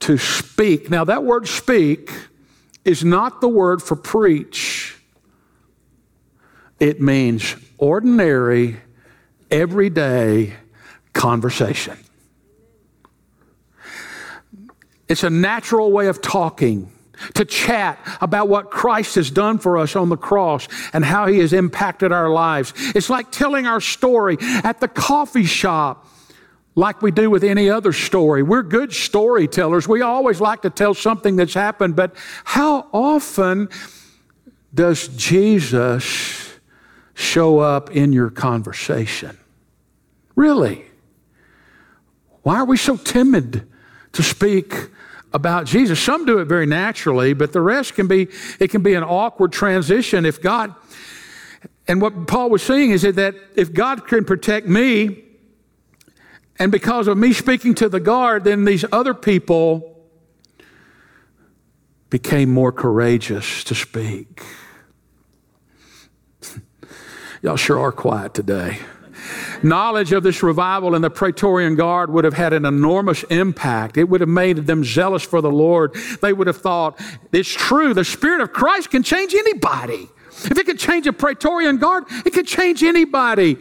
to 0.00 0.16
speak. 0.16 0.88
Now, 0.88 1.04
that 1.04 1.24
word 1.24 1.48
speak 1.48 2.10
is 2.84 3.04
not 3.04 3.40
the 3.40 3.48
word 3.48 3.82
for 3.82 3.96
preach, 3.96 4.93
it 6.80 7.00
means 7.00 7.56
ordinary, 7.78 8.76
everyday 9.50 10.54
conversation. 11.12 11.96
It's 15.08 15.22
a 15.22 15.30
natural 15.30 15.92
way 15.92 16.08
of 16.08 16.20
talking 16.22 16.90
to 17.34 17.44
chat 17.44 17.98
about 18.20 18.48
what 18.48 18.70
Christ 18.70 19.14
has 19.14 19.30
done 19.30 19.58
for 19.58 19.78
us 19.78 19.96
on 19.96 20.08
the 20.08 20.16
cross 20.16 20.66
and 20.92 21.04
how 21.04 21.26
he 21.26 21.38
has 21.38 21.52
impacted 21.52 22.12
our 22.12 22.30
lives. 22.30 22.72
It's 22.94 23.08
like 23.08 23.30
telling 23.30 23.66
our 23.66 23.80
story 23.80 24.36
at 24.40 24.80
the 24.80 24.88
coffee 24.88 25.44
shop 25.44 26.08
like 26.74 27.02
we 27.02 27.12
do 27.12 27.30
with 27.30 27.44
any 27.44 27.70
other 27.70 27.92
story. 27.92 28.42
We're 28.42 28.64
good 28.64 28.92
storytellers. 28.92 29.86
We 29.86 30.02
always 30.02 30.40
like 30.40 30.62
to 30.62 30.70
tell 30.70 30.94
something 30.94 31.36
that's 31.36 31.54
happened, 31.54 31.94
but 31.94 32.16
how 32.42 32.88
often 32.92 33.68
does 34.74 35.06
Jesus 35.08 36.43
show 37.14 37.60
up 37.60 37.90
in 37.90 38.12
your 38.12 38.30
conversation? 38.30 39.38
Really? 40.36 40.84
Why 42.42 42.56
are 42.56 42.64
we 42.64 42.76
so 42.76 42.96
timid 42.96 43.66
to 44.12 44.22
speak 44.22 44.88
about 45.34 45.66
Jesus. 45.66 46.00
Some 46.00 46.24
do 46.24 46.38
it 46.38 46.44
very 46.46 46.64
naturally, 46.64 47.34
but 47.34 47.52
the 47.52 47.60
rest 47.60 47.94
can 47.94 48.06
be, 48.06 48.28
it 48.60 48.70
can 48.70 48.82
be 48.82 48.94
an 48.94 49.02
awkward 49.02 49.52
transition 49.52 50.24
if 50.24 50.40
God, 50.40 50.72
and 51.88 52.00
what 52.00 52.28
Paul 52.28 52.50
was 52.50 52.62
saying 52.62 52.92
is 52.92 53.02
that 53.02 53.34
if 53.56 53.74
God 53.74 54.06
can 54.06 54.24
protect 54.24 54.66
me, 54.66 55.24
and 56.56 56.70
because 56.70 57.08
of 57.08 57.18
me 57.18 57.32
speaking 57.32 57.74
to 57.74 57.88
the 57.88 57.98
guard, 57.98 58.44
then 58.44 58.64
these 58.64 58.84
other 58.92 59.12
people 59.12 59.98
became 62.10 62.48
more 62.48 62.70
courageous 62.70 63.64
to 63.64 63.74
speak. 63.74 64.40
Y'all 67.44 67.56
sure 67.56 67.78
are 67.78 67.92
quiet 67.92 68.32
today 68.32 68.78
knowledge 69.62 70.12
of 70.12 70.22
this 70.22 70.42
revival 70.42 70.94
in 70.94 71.02
the 71.02 71.10
Praetorian 71.10 71.74
Guard 71.74 72.10
would 72.10 72.24
have 72.24 72.34
had 72.34 72.52
an 72.52 72.64
enormous 72.64 73.22
impact. 73.24 73.96
It 73.96 74.08
would 74.08 74.20
have 74.20 74.28
made 74.28 74.66
them 74.66 74.84
zealous 74.84 75.22
for 75.22 75.40
the 75.40 75.50
Lord. 75.50 75.94
They 76.20 76.32
would 76.32 76.46
have 76.46 76.58
thought, 76.58 77.00
it's 77.32 77.52
true, 77.52 77.94
the 77.94 78.04
Spirit 78.04 78.40
of 78.40 78.52
Christ 78.52 78.90
can 78.90 79.02
change 79.02 79.34
anybody. 79.34 80.08
If 80.44 80.58
it 80.58 80.66
could 80.66 80.78
change 80.78 81.06
a 81.06 81.12
Praetorian 81.12 81.78
Guard, 81.78 82.04
it 82.26 82.32
could 82.32 82.46
change 82.46 82.82
anybody. 82.82 83.56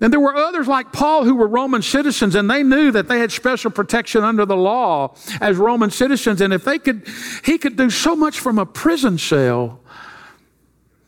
And 0.00 0.12
there 0.12 0.20
were 0.20 0.34
others 0.34 0.68
like 0.68 0.92
Paul 0.92 1.24
who 1.24 1.34
were 1.34 1.48
Roman 1.48 1.82
citizens, 1.82 2.34
and 2.34 2.50
they 2.50 2.62
knew 2.62 2.90
that 2.92 3.08
they 3.08 3.18
had 3.18 3.32
special 3.32 3.70
protection 3.70 4.24
under 4.24 4.44
the 4.44 4.56
law 4.56 5.14
as 5.40 5.56
Roman 5.56 5.90
citizens. 5.90 6.40
And 6.40 6.52
if 6.52 6.64
they 6.64 6.78
could, 6.78 7.06
he 7.44 7.58
could 7.58 7.76
do 7.76 7.90
so 7.90 8.14
much 8.14 8.40
from 8.40 8.58
a 8.58 8.66
prison 8.66 9.18
cell, 9.18 9.80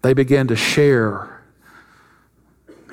they 0.02 0.14
began 0.14 0.46
to 0.48 0.56
share 0.56 1.37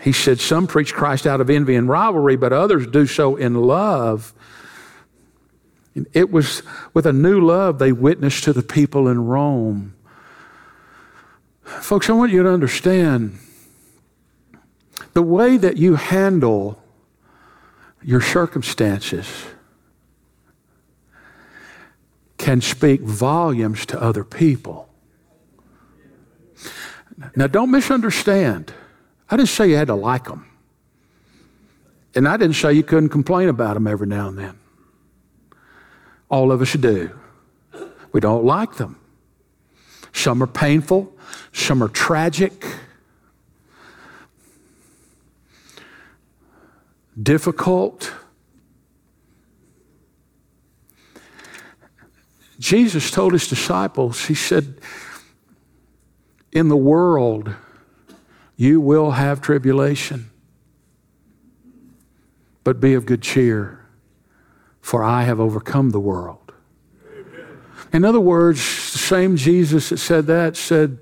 he 0.06 0.12
said, 0.12 0.40
Some 0.40 0.68
preach 0.68 0.94
Christ 0.94 1.26
out 1.26 1.42
of 1.42 1.50
envy 1.50 1.74
and 1.74 1.90
rivalry, 1.90 2.36
but 2.36 2.54
others 2.54 2.86
do 2.86 3.08
so 3.08 3.36
in 3.36 3.56
love. 3.56 4.36
And 5.96 6.06
It 6.14 6.30
was 6.30 6.62
with 6.94 7.08
a 7.08 7.12
new 7.12 7.42
love 7.42 7.80
they 7.80 7.92
witnessed 7.92 8.44
to 8.44 8.54
the 8.54 8.62
people 8.62 9.08
in 9.08 9.26
Rome. 9.26 9.96
Folks, 11.64 12.08
I 12.08 12.14
want 12.14 12.32
you 12.32 12.44
to 12.44 12.50
understand 12.50 13.40
the 15.14 15.24
way 15.24 15.58
that 15.58 15.78
you 15.78 15.96
handle 15.96 16.80
your 18.04 18.22
circumstances 18.22 19.28
can 22.38 22.62
speak 22.62 23.02
volumes 23.02 23.88
to 23.88 24.00
other 24.00 24.24
people. 24.24 24.88
Now, 27.36 27.48
don't 27.48 27.72
misunderstand. 27.72 28.72
I 29.30 29.38
didn't 29.38 29.50
say 29.50 29.70
you 29.70 29.76
had 29.76 29.88
to 29.88 29.96
like 29.96 30.26
them. 30.26 30.46
And 32.14 32.28
I 32.28 32.38
didn't 32.38 32.56
say 32.56 32.74
you 32.74 32.84
couldn't 32.84 33.10
complain 33.10 33.50
about 33.50 33.74
them 33.74 33.88
every 33.88 34.08
now 34.08 34.30
and 34.30 34.38
then. 34.38 34.58
All 36.30 36.52
of 36.52 36.62
us 36.62 36.74
do. 36.74 37.12
We 38.12 38.22
don't 38.22 38.46
like 38.46 38.76
them. 38.76 39.00
Some 40.14 40.42
are 40.42 40.48
painful, 40.48 41.14
some 41.52 41.84
are 41.84 41.90
tragic, 41.90 42.66
difficult. 47.22 48.14
Jesus 52.58 53.12
told 53.12 53.34
his 53.34 53.50
disciples, 53.50 54.26
He 54.26 54.36
said, 54.36 54.80
In 56.54 56.70
the 56.70 56.78
world, 56.78 57.54
you 58.58 58.80
will 58.80 59.12
have 59.12 59.42
tribulation, 59.42 60.30
but 62.64 62.80
be 62.80 62.94
of 62.94 63.06
good 63.06 63.22
cheer, 63.22 63.86
for 64.82 65.04
I 65.04 65.24
have 65.24 65.40
overcome 65.40 65.92
the 65.92 66.00
world. 66.00 66.54
In 67.92 68.04
other 68.04 68.20
words, 68.20 68.60
the 68.92 68.98
same 68.98 69.36
Jesus 69.36 69.90
that 69.90 69.98
said 69.98 70.28
that 70.28 70.58
said, 70.58 70.98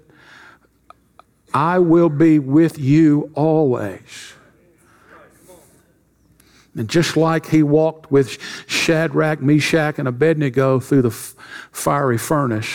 I 1.53 1.79
will 1.79 2.09
be 2.09 2.39
with 2.39 2.79
you 2.79 3.31
always. 3.35 4.33
And 6.75 6.89
just 6.89 7.15
like 7.15 7.47
he 7.47 7.61
walked 7.61 8.11
with 8.11 8.39
Shadrach, 8.65 9.41
Meshach, 9.41 9.99
and 9.99 10.07
Abednego 10.07 10.79
through 10.79 11.03
the 11.03 11.11
fiery 11.71 12.17
furnace, 12.17 12.73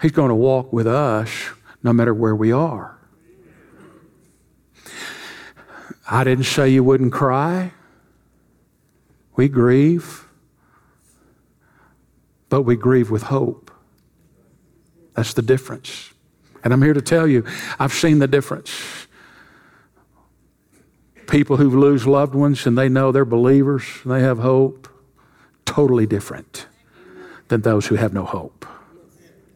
he's 0.00 0.12
going 0.12 0.30
to 0.30 0.34
walk 0.34 0.72
with 0.72 0.86
us 0.86 1.30
no 1.82 1.92
matter 1.92 2.14
where 2.14 2.34
we 2.34 2.52
are. 2.52 2.98
I 6.10 6.24
didn't 6.24 6.44
say 6.44 6.68
you 6.68 6.84
wouldn't 6.84 7.12
cry. 7.12 7.72
We 9.34 9.48
grieve, 9.48 10.26
but 12.48 12.62
we 12.62 12.76
grieve 12.76 13.10
with 13.10 13.24
hope. 13.24 13.70
That's 15.14 15.32
the 15.34 15.42
difference. 15.42 16.12
And 16.64 16.72
I'm 16.72 16.82
here 16.82 16.92
to 16.92 17.02
tell 17.02 17.26
you, 17.26 17.44
I've 17.78 17.92
seen 17.92 18.18
the 18.18 18.28
difference. 18.28 19.06
People 21.26 21.56
who 21.56 21.70
lose 21.70 22.06
loved 22.06 22.34
ones 22.34 22.66
and 22.66 22.76
they 22.76 22.88
know 22.88 23.10
they're 23.10 23.24
believers, 23.24 23.84
and 24.02 24.12
they 24.12 24.20
have 24.20 24.38
hope, 24.38 24.88
totally 25.64 26.06
different 26.06 26.66
than 27.48 27.62
those 27.62 27.86
who 27.86 27.94
have 27.94 28.12
no 28.12 28.24
hope. 28.24 28.66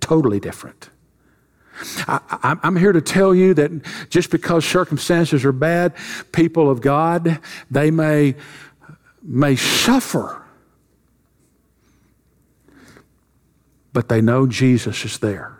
Totally 0.00 0.40
different. 0.40 0.88
I, 2.08 2.56
am 2.62 2.76
here 2.76 2.92
to 2.92 3.00
tell 3.00 3.34
you 3.34 3.54
that 3.54 3.70
just 4.08 4.30
because 4.30 4.64
circumstances 4.64 5.44
are 5.44 5.52
bad, 5.52 5.94
people 6.32 6.70
of 6.70 6.80
God, 6.80 7.40
they 7.70 7.90
may, 7.90 8.34
may 9.22 9.56
suffer. 9.56 10.42
But 13.92 14.08
they 14.08 14.20
know 14.20 14.46
Jesus 14.46 15.04
is 15.04 15.18
there. 15.18 15.56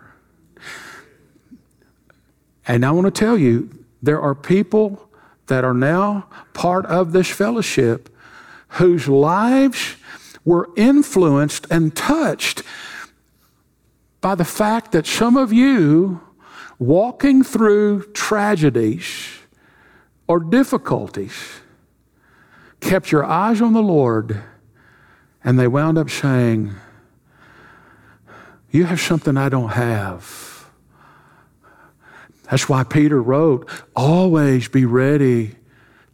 And 2.67 2.85
I 2.85 2.91
want 2.91 3.07
to 3.07 3.11
tell 3.11 3.39
you, 3.39 3.71
there 4.03 4.21
are 4.21 4.35
people 4.35 5.09
that 5.47 5.65
are 5.65 5.75
now 5.75 6.29
part 6.53 6.87
of 6.87 7.13
this 7.13 7.31
fellowship 7.31 8.09
whose 8.71 9.09
lives 9.09 9.97
were 10.45 10.69
influenced 10.77 11.67
and 11.71 11.95
touched 11.95 12.63
by 14.27 14.35
the 14.35 14.45
fact 14.45 14.91
that 14.91 15.07
some 15.07 15.37
of 15.37 15.53
you 15.53 16.21
walking 16.81 17.45
through 17.45 18.03
tragedies 18.13 19.07
or 20.27 20.41
difficulties 20.41 21.61
kept 22.81 23.13
your 23.13 23.25
eyes 23.25 23.61
on 23.61 23.73
the 23.73 23.81
Lord 23.81 24.43
and 25.45 25.57
they 25.57 25.69
wound 25.69 25.97
up 25.97 26.11
saying, 26.11 26.75
You 28.73 28.87
have 28.87 29.01
something 29.01 29.37
I 29.37 29.49
don't 29.49 29.69
have. 29.69 30.67
That's 32.51 32.69
why 32.69 32.83
Peter 32.83 33.23
wrote, 33.23 33.71
always 33.95 34.67
be 34.67 34.85
ready 34.85 35.55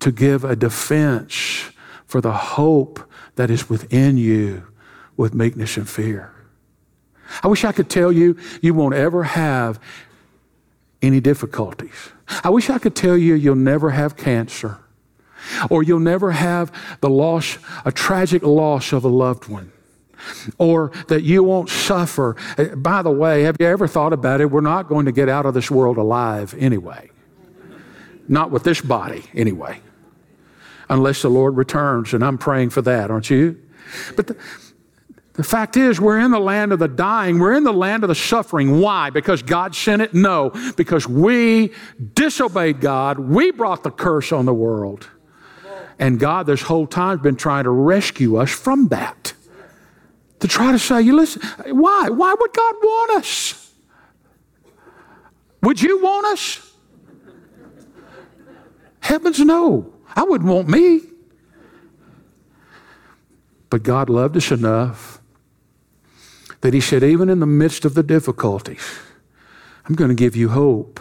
to 0.01 0.13
give 0.13 0.45
a 0.45 0.55
defense 0.55 1.71
for 2.05 2.21
the 2.21 2.35
hope 2.35 3.11
that 3.37 3.51
is 3.51 3.71
within 3.71 4.19
you 4.19 4.65
with 5.17 5.33
meekness 5.33 5.79
and 5.79 5.89
fear. 5.89 6.35
I 7.43 7.49
wish 7.49 7.65
I 7.65 7.73
could 7.73 7.89
tell 7.89 8.13
you 8.13 8.37
you 8.61 8.75
won't 8.75 8.95
ever 8.95 9.25
have 9.25 9.81
any 11.01 11.21
difficulties. 11.21 12.11
I 12.45 12.51
wish 12.51 12.71
I 12.71 12.79
could 12.79 12.95
tell 12.95 13.17
you 13.17 13.35
you'll 13.35 13.55
never 13.57 13.91
have 13.91 14.17
cancer 14.17 14.79
or 15.71 15.83
you'll 15.83 16.01
never 16.01 16.31
have 16.31 16.73
the 17.01 17.11
loss, 17.11 17.59
a 17.85 17.93
tragic 17.93 18.43
loss 18.43 18.93
of 18.93 19.05
a 19.05 19.09
loved 19.09 19.49
one. 19.49 19.73
Or 20.57 20.93
that 21.09 21.23
you 21.23 21.43
won't 21.43 21.69
suffer. 21.69 22.37
Uh, 22.57 22.77
by 22.77 23.03
the 23.03 23.11
way, 23.11 23.43
have 23.43 23.57
you 23.59 23.67
ever 23.67 23.89
thought 23.89 24.13
about 24.13 24.41
it? 24.41 24.53
We're 24.53 24.61
not 24.61 24.89
going 24.89 25.07
to 25.07 25.13
get 25.13 25.29
out 25.29 25.47
of 25.47 25.55
this 25.55 25.69
world 25.69 25.97
alive 25.97 26.55
anyway. 26.59 27.11
Not 28.29 28.53
with 28.53 28.63
this 28.63 28.81
body, 28.81 29.25
anyway. 29.35 29.81
Unless 30.89 31.23
the 31.23 31.29
Lord 31.29 31.57
returns, 31.57 32.15
and 32.15 32.25
I'm 32.25 32.39
praying 32.39 32.71
for 32.71 32.83
that, 32.83 33.11
aren't 33.11 33.31
you? 33.31 33.61
But 34.15 34.29
the, 34.29 34.37
the 35.35 35.43
fact 35.43 35.79
is, 35.79 35.99
we're 35.99 36.19
in 36.19 36.31
the 36.31 36.41
land 36.41 36.73
of 36.73 36.79
the 36.79 36.89
dying. 36.89 37.39
We're 37.39 37.55
in 37.55 37.65
the 37.65 37.73
land 37.73 38.05
of 38.05 38.09
the 38.09 38.15
suffering. 38.15 38.81
Why? 38.81 39.09
Because 39.09 39.43
God 39.43 39.75
sent 39.75 40.03
it? 40.03 40.13
No. 40.13 40.51
Because 40.77 41.09
we 41.09 41.73
disobeyed 42.13 42.81
God. 42.81 43.19
We 43.19 43.51
brought 43.51 43.83
the 43.83 43.91
curse 43.91 44.31
on 44.31 44.45
the 44.45 44.53
world. 44.53 45.09
And 45.99 46.21
God, 46.21 46.47
this 46.47 46.63
whole 46.63 46.87
time, 46.87 47.17
has 47.17 47.23
been 47.23 47.37
trying 47.37 47.65
to 47.65 47.71
rescue 47.71 48.37
us 48.37 48.51
from 48.51 48.89
that. 48.89 49.33
To 50.41 50.49
try 50.49 50.73
to 50.73 50.79
say, 50.79 51.01
you 51.01 51.17
listen, 51.17 51.41
why? 51.79 52.11
Why 52.11 52.35
would 52.39 52.53
God 52.53 52.75
want 52.83 53.19
us? 53.19 53.73
Would 55.63 55.81
you 55.81 56.03
want 56.03 56.27
us? 56.27 56.75
Heavens 59.01 59.41
no. 59.41 59.95
I 60.15 60.25
wouldn't 60.25 60.51
want 60.51 60.69
me. 60.69 61.01
But 63.71 63.83
God 63.83 64.11
loved 64.11 64.37
us 64.37 64.51
enough 64.51 65.22
that 66.63 66.75
he 66.75 66.81
said, 66.81 67.03
even 67.05 67.29
in 67.29 67.41
the 67.41 67.47
midst 67.47 67.85
of 67.85 67.95
the 67.95 68.03
difficulties, 68.03 68.99
I'm 69.85 69.95
going 69.95 70.09
to 70.09 70.15
give 70.15 70.35
you 70.35 70.49
hope. 70.49 71.01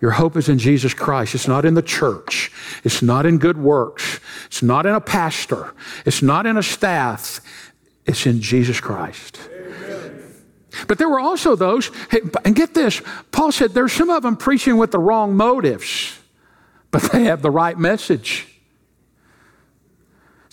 Your 0.00 0.10
hope 0.10 0.36
is 0.36 0.48
in 0.48 0.58
Jesus 0.58 0.92
Christ. 0.92 1.34
It's 1.34 1.48
not 1.48 1.64
in 1.64 1.74
the 1.74 1.82
church. 1.82 2.52
It's 2.84 3.00
not 3.00 3.24
in 3.24 3.38
good 3.38 3.56
works. 3.56 4.20
It's 4.46 4.62
not 4.62 4.84
in 4.84 4.94
a 4.94 5.00
pastor. 5.00 5.72
It's 6.04 6.20
not 6.20 6.44
in 6.44 6.58
a 6.58 6.62
staff. 6.62 7.40
It's 8.04 8.26
in 8.26 8.40
Jesus 8.42 8.78
Christ. 8.80 9.38
Amen. 9.50 10.22
But 10.86 10.98
there 10.98 11.08
were 11.08 11.20
also 11.20 11.56
those, 11.56 11.90
and 12.44 12.54
get 12.54 12.74
this, 12.74 13.00
Paul 13.32 13.52
said 13.52 13.72
there's 13.72 13.92
some 13.92 14.10
of 14.10 14.22
them 14.22 14.36
preaching 14.36 14.76
with 14.76 14.90
the 14.90 14.98
wrong 14.98 15.34
motives, 15.34 16.18
but 16.90 17.02
they 17.12 17.24
have 17.24 17.40
the 17.40 17.50
right 17.50 17.78
message. 17.78 18.46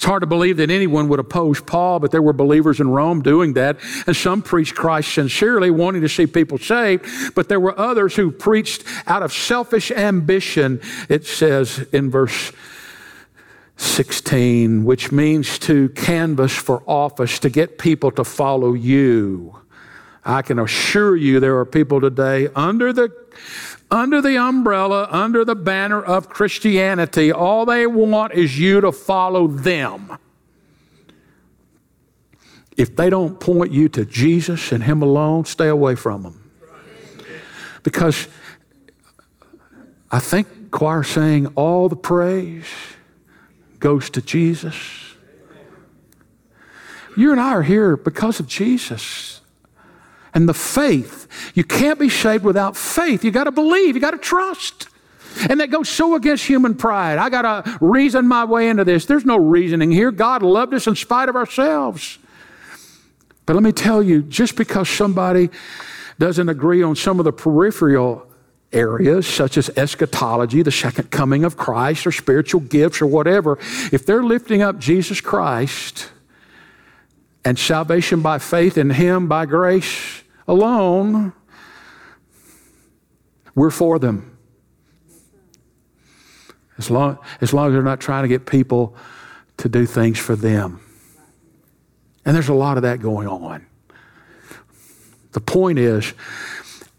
It's 0.03 0.09
hard 0.09 0.19
to 0.19 0.27
believe 0.27 0.57
that 0.57 0.69
anyone 0.69 1.07
would 1.07 1.21
oppose 1.21 1.61
Paul, 1.61 2.01
but 2.01 2.11
there 2.11 2.21
were 2.21 2.33
believers 2.33 2.81
in 2.81 2.89
Rome 2.89 3.21
doing 3.21 3.53
that. 3.53 3.79
And 4.05 4.13
some 4.13 4.41
preached 4.41 4.75
Christ 4.75 5.13
sincerely, 5.13 5.71
wanting 5.71 6.01
to 6.01 6.09
see 6.09 6.27
people 6.27 6.57
saved, 6.57 7.05
but 7.35 7.47
there 7.47 7.61
were 7.61 7.79
others 7.79 8.13
who 8.13 8.29
preached 8.29 8.83
out 9.07 9.23
of 9.23 9.31
selfish 9.31 9.91
ambition, 9.91 10.81
it 11.07 11.25
says 11.25 11.87
in 11.93 12.11
verse 12.11 12.51
16, 13.77 14.83
which 14.83 15.13
means 15.13 15.57
to 15.59 15.87
canvass 15.87 16.53
for 16.53 16.83
office, 16.85 17.39
to 17.39 17.49
get 17.49 17.77
people 17.77 18.11
to 18.11 18.25
follow 18.25 18.73
you. 18.73 19.57
I 20.25 20.41
can 20.41 20.59
assure 20.59 21.15
you 21.15 21.39
there 21.39 21.57
are 21.59 21.65
people 21.65 22.01
today 22.01 22.49
under 22.57 22.91
the 22.91 23.09
under 23.93 24.23
the 24.23 24.35
umbrella, 24.37 25.07
under 25.11 25.45
the 25.45 25.55
banner 25.55 26.01
of 26.01 26.27
Christianity, 26.27 27.31
all 27.31 27.63
they 27.63 27.85
want 27.85 28.33
is 28.33 28.57
you 28.57 28.81
to 28.81 28.91
follow 28.91 29.45
them. 29.45 30.17
If 32.75 32.95
they 32.95 33.11
don't 33.11 33.39
point 33.39 33.71
you 33.71 33.87
to 33.89 34.03
Jesus 34.03 34.71
and 34.71 34.83
Him 34.83 35.03
alone, 35.03 35.45
stay 35.45 35.67
away 35.67 35.93
from 35.93 36.23
them. 36.23 36.51
Because 37.83 38.27
I 40.09 40.17
think 40.17 40.71
choir 40.71 41.03
saying 41.03 41.53
all 41.55 41.87
the 41.87 41.95
praise 41.95 42.65
goes 43.79 44.09
to 44.09 44.23
Jesus. 44.23 44.75
You 47.15 47.31
and 47.31 47.39
I 47.39 47.51
are 47.51 47.61
here 47.61 47.95
because 47.95 48.39
of 48.39 48.47
Jesus 48.47 49.32
and 50.33 50.47
the 50.49 50.53
faith. 50.53 51.27
You 51.53 51.63
can't 51.63 51.99
be 51.99 52.09
saved 52.09 52.43
without 52.43 52.75
faith. 52.75 53.23
You 53.23 53.31
got 53.31 53.45
to 53.45 53.51
believe, 53.51 53.95
you 53.95 54.01
got 54.01 54.11
to 54.11 54.17
trust. 54.17 54.87
And 55.49 55.59
that 55.59 55.71
goes 55.71 55.89
so 55.89 56.15
against 56.15 56.45
human 56.45 56.75
pride. 56.75 57.17
I 57.17 57.29
got 57.29 57.41
to 57.41 57.77
reason 57.81 58.27
my 58.27 58.45
way 58.45 58.69
into 58.69 58.83
this. 58.83 59.05
There's 59.05 59.25
no 59.25 59.37
reasoning 59.37 59.91
here. 59.91 60.11
God 60.11 60.43
loved 60.43 60.73
us 60.73 60.87
in 60.87 60.95
spite 60.95 61.29
of 61.29 61.35
ourselves. 61.35 62.19
But 63.45 63.55
let 63.55 63.63
me 63.63 63.71
tell 63.71 64.01
you, 64.01 64.21
just 64.21 64.55
because 64.55 64.89
somebody 64.89 65.49
doesn't 66.19 66.49
agree 66.49 66.83
on 66.83 66.95
some 66.95 67.19
of 67.19 67.25
the 67.25 67.33
peripheral 67.33 68.27
areas, 68.71 69.27
such 69.27 69.57
as 69.57 69.69
eschatology, 69.75 70.61
the 70.61 70.71
second 70.71 71.11
coming 71.11 71.43
of 71.43 71.57
Christ, 71.57 72.07
or 72.07 72.11
spiritual 72.11 72.61
gifts, 72.61 73.01
or 73.01 73.07
whatever, 73.07 73.57
if 73.91 74.05
they're 74.05 74.23
lifting 74.23 74.61
up 74.61 74.79
Jesus 74.79 75.19
Christ 75.19 76.09
and 77.45 77.59
salvation 77.59 78.21
by 78.21 78.39
faith 78.39 78.77
in 78.77 78.91
Him 78.91 79.27
by 79.27 79.45
grace, 79.45 80.22
alone, 80.47 81.33
we're 83.55 83.71
for 83.71 83.99
them. 83.99 84.37
As 86.77 86.89
long, 86.89 87.19
as 87.39 87.53
long 87.53 87.67
as 87.67 87.73
they're 87.73 87.83
not 87.83 87.99
trying 87.99 88.23
to 88.23 88.27
get 88.27 88.45
people 88.45 88.95
to 89.57 89.69
do 89.69 89.85
things 89.85 90.17
for 90.17 90.35
them. 90.35 90.79
And 92.25 92.35
there's 92.35 92.49
a 92.49 92.53
lot 92.53 92.77
of 92.77 92.83
that 92.83 92.99
going 92.99 93.27
on. 93.27 93.65
The 95.33 95.41
point 95.41 95.79
is, 95.79 96.13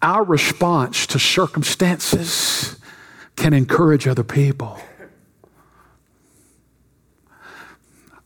our 0.03 0.23
response 0.23 1.07
to 1.09 1.19
circumstances 1.19 2.79
can 3.37 3.53
encourage 3.53 4.07
other 4.07 4.25
people. 4.25 4.79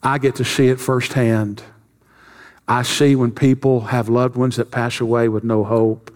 I 0.02 0.18
get 0.18 0.36
to 0.36 0.44
see 0.44 0.68
it 0.68 0.80
firsthand. 0.80 1.62
I 2.70 2.82
see 2.82 3.16
when 3.16 3.32
people 3.32 3.80
have 3.80 4.10
loved 4.10 4.36
ones 4.36 4.56
that 4.56 4.70
pass 4.70 5.00
away 5.00 5.30
with 5.30 5.42
no 5.42 5.64
hope. 5.64 6.14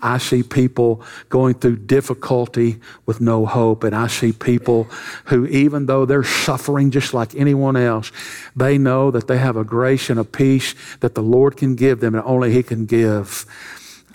I 0.00 0.16
see 0.16 0.42
people 0.42 1.02
going 1.28 1.54
through 1.54 1.76
difficulty 1.76 2.80
with 3.04 3.20
no 3.20 3.44
hope. 3.44 3.84
And 3.84 3.94
I 3.94 4.06
see 4.06 4.32
people 4.32 4.84
who, 5.26 5.44
even 5.46 5.84
though 5.84 6.06
they're 6.06 6.24
suffering 6.24 6.90
just 6.90 7.12
like 7.12 7.34
anyone 7.34 7.76
else, 7.76 8.12
they 8.56 8.78
know 8.78 9.10
that 9.10 9.28
they 9.28 9.36
have 9.36 9.58
a 9.58 9.64
grace 9.64 10.08
and 10.08 10.18
a 10.18 10.24
peace 10.24 10.74
that 11.00 11.14
the 11.14 11.22
Lord 11.22 11.58
can 11.58 11.74
give 11.74 12.00
them 12.00 12.14
and 12.14 12.24
only 12.24 12.50
He 12.50 12.62
can 12.62 12.86
give. 12.86 13.44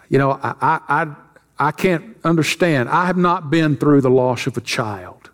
You 0.10 0.17
know, 0.17 0.32
I, 0.32 0.56
I, 0.60 0.80
I, 0.89 1.15
I 1.67 1.71
can't 1.71 2.17
understand. 2.24 2.89
I 2.89 3.06
have 3.06 3.17
not 3.17 3.52
been 3.52 3.78
through 3.78 4.02
the 4.02 4.10
loss 4.10 4.48
of 4.48 4.58
a 4.58 4.62
child. 4.62 5.30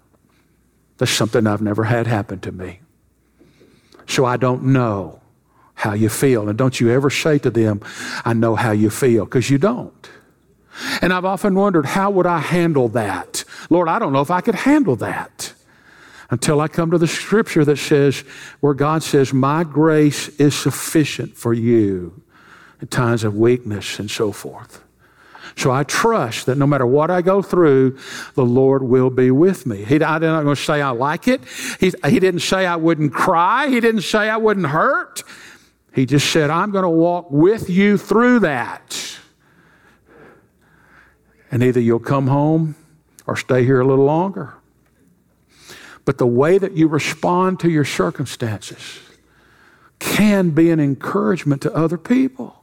That's 0.97 1.11
something 1.11 1.47
I've 1.47 1.61
never 1.61 1.85
had 1.85 2.07
happen 2.07 2.41
to 2.41 2.51
me. 2.51 2.81
So 4.05 4.25
I 4.25 4.35
don't 4.35 4.65
know 4.65 5.20
how 5.81 5.93
you 5.93 6.09
feel. 6.09 6.47
And 6.47 6.57
don't 6.57 6.79
you 6.79 6.91
ever 6.91 7.09
say 7.09 7.39
to 7.39 7.49
them, 7.49 7.81
I 8.23 8.33
know 8.33 8.55
how 8.55 8.71
you 8.71 8.91
feel, 8.91 9.25
because 9.25 9.49
you 9.49 9.57
don't. 9.57 10.09
And 11.01 11.11
I've 11.11 11.25
often 11.25 11.55
wondered, 11.55 11.87
how 11.87 12.11
would 12.11 12.27
I 12.27 12.37
handle 12.37 12.87
that? 12.89 13.43
Lord, 13.71 13.89
I 13.89 13.97
don't 13.97 14.13
know 14.13 14.21
if 14.21 14.29
I 14.29 14.41
could 14.41 14.53
handle 14.53 14.95
that 14.97 15.53
until 16.29 16.61
I 16.61 16.67
come 16.67 16.91
to 16.91 16.99
the 16.99 17.07
scripture 17.07 17.65
that 17.65 17.77
says, 17.77 18.23
where 18.59 18.75
God 18.75 19.01
says, 19.01 19.33
My 19.33 19.63
grace 19.63 20.29
is 20.39 20.55
sufficient 20.55 21.35
for 21.35 21.51
you 21.51 22.21
in 22.79 22.87
times 22.87 23.23
of 23.23 23.35
weakness 23.35 23.97
and 23.97 24.09
so 24.09 24.31
forth. 24.31 24.83
So 25.57 25.71
I 25.71 25.83
trust 25.83 26.45
that 26.45 26.59
no 26.59 26.67
matter 26.67 26.85
what 26.85 27.09
I 27.09 27.23
go 27.23 27.41
through, 27.41 27.97
the 28.35 28.45
Lord 28.45 28.83
will 28.83 29.09
be 29.09 29.31
with 29.31 29.65
me. 29.65 29.83
He, 29.83 29.95
I'm 29.95 30.21
not 30.21 30.43
going 30.43 30.55
to 30.55 30.61
say 30.61 30.79
I 30.79 30.91
like 30.91 31.27
it. 31.27 31.41
He, 31.79 31.91
he 32.07 32.19
didn't 32.19 32.41
say 32.41 32.67
I 32.67 32.75
wouldn't 32.75 33.13
cry. 33.13 33.67
He 33.67 33.79
didn't 33.79 34.01
say 34.01 34.29
I 34.29 34.37
wouldn't 34.37 34.67
hurt. 34.67 35.23
He 35.93 36.05
just 36.05 36.31
said, 36.31 36.49
I'm 36.49 36.71
going 36.71 36.83
to 36.83 36.89
walk 36.89 37.29
with 37.29 37.69
you 37.69 37.97
through 37.97 38.39
that. 38.39 39.17
And 41.51 41.61
either 41.63 41.81
you'll 41.81 41.99
come 41.99 42.27
home 42.27 42.75
or 43.27 43.35
stay 43.35 43.65
here 43.65 43.81
a 43.81 43.85
little 43.85 44.05
longer. 44.05 44.53
But 46.05 46.17
the 46.17 46.27
way 46.27 46.57
that 46.57 46.73
you 46.73 46.87
respond 46.87 47.59
to 47.59 47.69
your 47.69 47.85
circumstances 47.85 48.99
can 49.99 50.49
be 50.49 50.71
an 50.71 50.79
encouragement 50.79 51.61
to 51.61 51.75
other 51.75 51.97
people. 51.97 52.61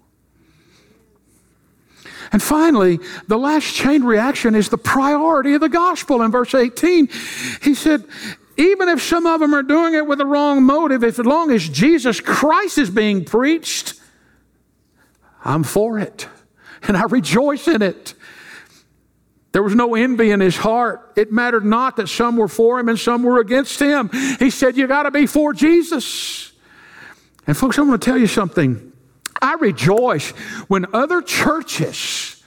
And 2.33 2.43
finally, 2.43 2.99
the 3.27 3.39
last 3.39 3.75
chain 3.75 4.05
reaction 4.05 4.55
is 4.55 4.69
the 4.69 4.79
priority 4.79 5.55
of 5.55 5.61
the 5.61 5.69
gospel. 5.69 6.21
In 6.23 6.31
verse 6.31 6.55
18, 6.55 7.09
he 7.63 7.75
said, 7.75 8.05
even 8.59 8.89
if 8.89 9.01
some 9.01 9.25
of 9.25 9.41
them 9.41 9.55
are 9.55 9.63
doing 9.63 9.95
it 9.95 10.07
with 10.07 10.19
the 10.19 10.27
wrong 10.27 10.65
motive, 10.65 11.05
as 11.05 11.19
long 11.19 11.51
as 11.51 11.69
Jesus 11.69 12.21
Christ 12.21 12.77
is 12.77 12.91
being 12.91 13.25
preached, 13.25 13.95
I'm 15.45 15.63
for 15.63 15.99
it. 15.99 16.29
And 16.83 16.97
I 16.97 17.05
rejoice 17.05 17.69
in 17.69 17.83
it. 17.83 18.15
There 19.53 19.63
was 19.63 19.75
no 19.75 19.95
envy 19.95 20.31
in 20.31 20.41
his 20.41 20.57
heart. 20.57 21.13
It 21.17 21.33
mattered 21.33 21.65
not 21.65 21.97
that 21.97 22.09
some 22.09 22.37
were 22.37 22.49
for 22.49 22.79
him 22.79 22.89
and 22.89 22.99
some 22.99 23.23
were 23.23 23.41
against 23.41 23.81
him. 23.81 24.11
He 24.39 24.51
said, 24.51 24.77
You 24.77 24.87
got 24.87 25.05
to 25.05 25.11
be 25.11 25.27
for 25.27 25.53
Jesus. 25.53 26.53
And, 27.47 27.57
folks, 27.57 27.79
I'm 27.79 27.87
going 27.87 27.99
to 27.99 28.05
tell 28.05 28.19
you 28.19 28.27
something. 28.27 28.93
I 29.41 29.55
rejoice 29.55 30.31
when 30.69 30.87
other 30.93 31.23
churches 31.23 32.43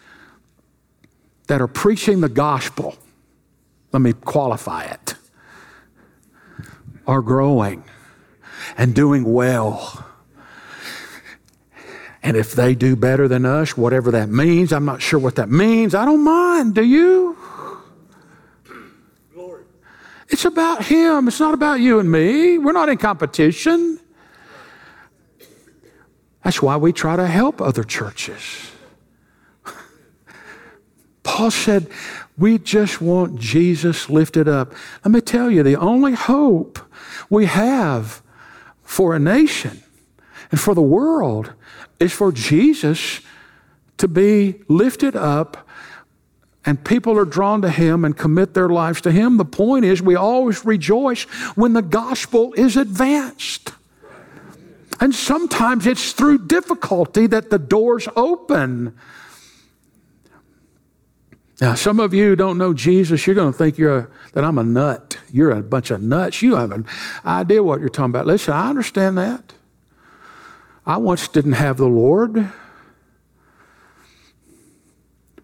that 1.48 1.62
are 1.62 1.68
preaching 1.68 2.22
the 2.22 2.30
gospel, 2.30 2.96
let 3.92 4.02
me 4.02 4.14
qualify 4.14 4.84
it, 4.84 5.16
are 7.12 7.22
growing 7.22 7.84
and 8.78 8.96
doing 8.96 9.24
well. 9.24 10.06
And 12.24 12.38
if 12.38 12.54
they 12.54 12.76
do 12.76 12.96
better 12.96 13.28
than 13.28 13.46
us, 13.46 13.76
whatever 13.76 14.12
that 14.12 14.30
means, 14.30 14.72
I'm 14.72 14.86
not 14.86 15.02
sure 15.02 15.20
what 15.20 15.36
that 15.36 15.50
means. 15.50 15.96
I 15.96 16.06
don't 16.06 16.24
mind, 16.24 16.76
do 16.76 16.84
you? 16.84 17.38
Glory. 19.34 19.64
It's 20.30 20.46
about 20.46 20.86
Him. 20.86 21.28
It's 21.28 21.40
not 21.40 21.54
about 21.54 21.80
you 21.80 22.00
and 22.00 22.12
me. 22.12 22.58
We're 22.58 22.74
not 22.74 22.90
in 22.90 22.98
competition. 22.98 24.00
That's 26.44 26.62
why 26.62 26.78
we 26.78 26.94
try 26.94 27.16
to 27.16 27.28
help 27.28 27.62
other 27.62 27.84
churches. 27.84 28.72
Paul 31.24 31.52
said, 31.52 31.88
We 32.38 32.58
just 32.58 33.02
want 33.02 33.40
Jesus 33.40 34.10
lifted 34.10 34.48
up. 34.48 34.74
Let 35.04 35.12
me 35.12 35.22
tell 35.22 35.50
you, 35.50 35.64
the 35.64 35.76
only 35.76 36.14
hope 36.14 36.80
we 37.32 37.46
have 37.46 38.22
for 38.84 39.16
a 39.16 39.20
nation 39.20 39.82
and 40.52 40.60
for 40.60 40.76
the 40.76 40.82
world 40.82 41.54
is 42.00 42.12
for 42.12 42.32
Jesus 42.32 43.22
to 43.98 44.08
be 44.08 44.62
lifted 44.68 45.16
up 45.16 45.68
and 46.66 46.84
people 46.84 47.18
are 47.18 47.26
drawn 47.26 47.62
to 47.64 47.70
him 47.70 48.06
and 48.06 48.16
commit 48.16 48.54
their 48.54 48.70
lives 48.70 49.02
to 49.02 49.12
him. 49.12 49.38
The 49.38 49.46
point 49.46 49.84
is, 49.84 50.02
we 50.02 50.16
always 50.16 50.64
rejoice 50.64 51.24
when 51.56 51.74
the 51.74 51.82
gospel 51.82 52.54
is 52.54 52.78
advanced. 52.78 53.72
And 55.00 55.16
sometimes 55.16 55.88
it's 55.88 56.12
through 56.12 56.46
difficulty 56.46 57.26
that 57.28 57.50
the 57.50 57.58
doors 57.58 58.08
open. 58.16 58.96
Now, 61.60 61.74
some 61.74 62.00
of 62.00 62.14
you 62.14 62.36
don't 62.36 62.60
know 62.60 62.74
Jesus. 62.74 63.26
You're 63.26 63.36
going 63.36 63.52
to 63.52 63.58
think 63.58 63.80
you're 63.80 63.98
a, 63.98 64.08
that 64.34 64.44
I'm 64.44 64.60
a 64.60 64.64
nut. 64.64 65.11
You're 65.32 65.52
a 65.52 65.62
bunch 65.62 65.92
of 65.92 66.02
nuts. 66.02 66.42
You 66.42 66.56
have 66.56 66.72
an 66.72 66.86
idea 67.26 67.64
what 67.64 67.80
you're 67.80 67.90
talking 67.90 68.12
about. 68.12 68.28
Listen, 68.28 68.54
I 68.54 68.70
understand 68.70 69.18
that. 69.18 69.54
I 70.86 70.98
once 70.98 71.28
didn't 71.28 71.54
have 71.54 71.78
the 71.78 71.88
Lord. 71.88 72.52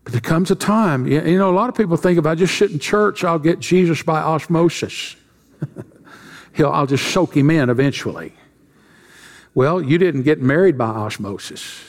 But 0.03 0.13
there 0.13 0.21
comes 0.21 0.51
a 0.51 0.55
time, 0.55 1.05
you 1.05 1.37
know, 1.37 1.49
a 1.49 1.51
lot 1.51 1.69
of 1.69 1.75
people 1.75 1.97
think 1.97 2.17
if 2.17 2.25
I 2.25 2.33
just 2.33 2.57
sit 2.57 2.71
in 2.71 2.79
church, 2.79 3.23
I'll 3.23 3.39
get 3.39 3.59
Jesus 3.59 4.01
by 4.03 4.21
osmosis. 4.21 5.17
He'll, 6.53 6.69
I'll 6.69 6.87
just 6.87 7.07
soak 7.11 7.35
him 7.35 7.51
in 7.51 7.69
eventually. 7.69 8.33
Well, 9.53 9.81
you 9.81 9.97
didn't 9.97 10.23
get 10.23 10.41
married 10.41 10.77
by 10.77 10.87
osmosis. 10.87 11.83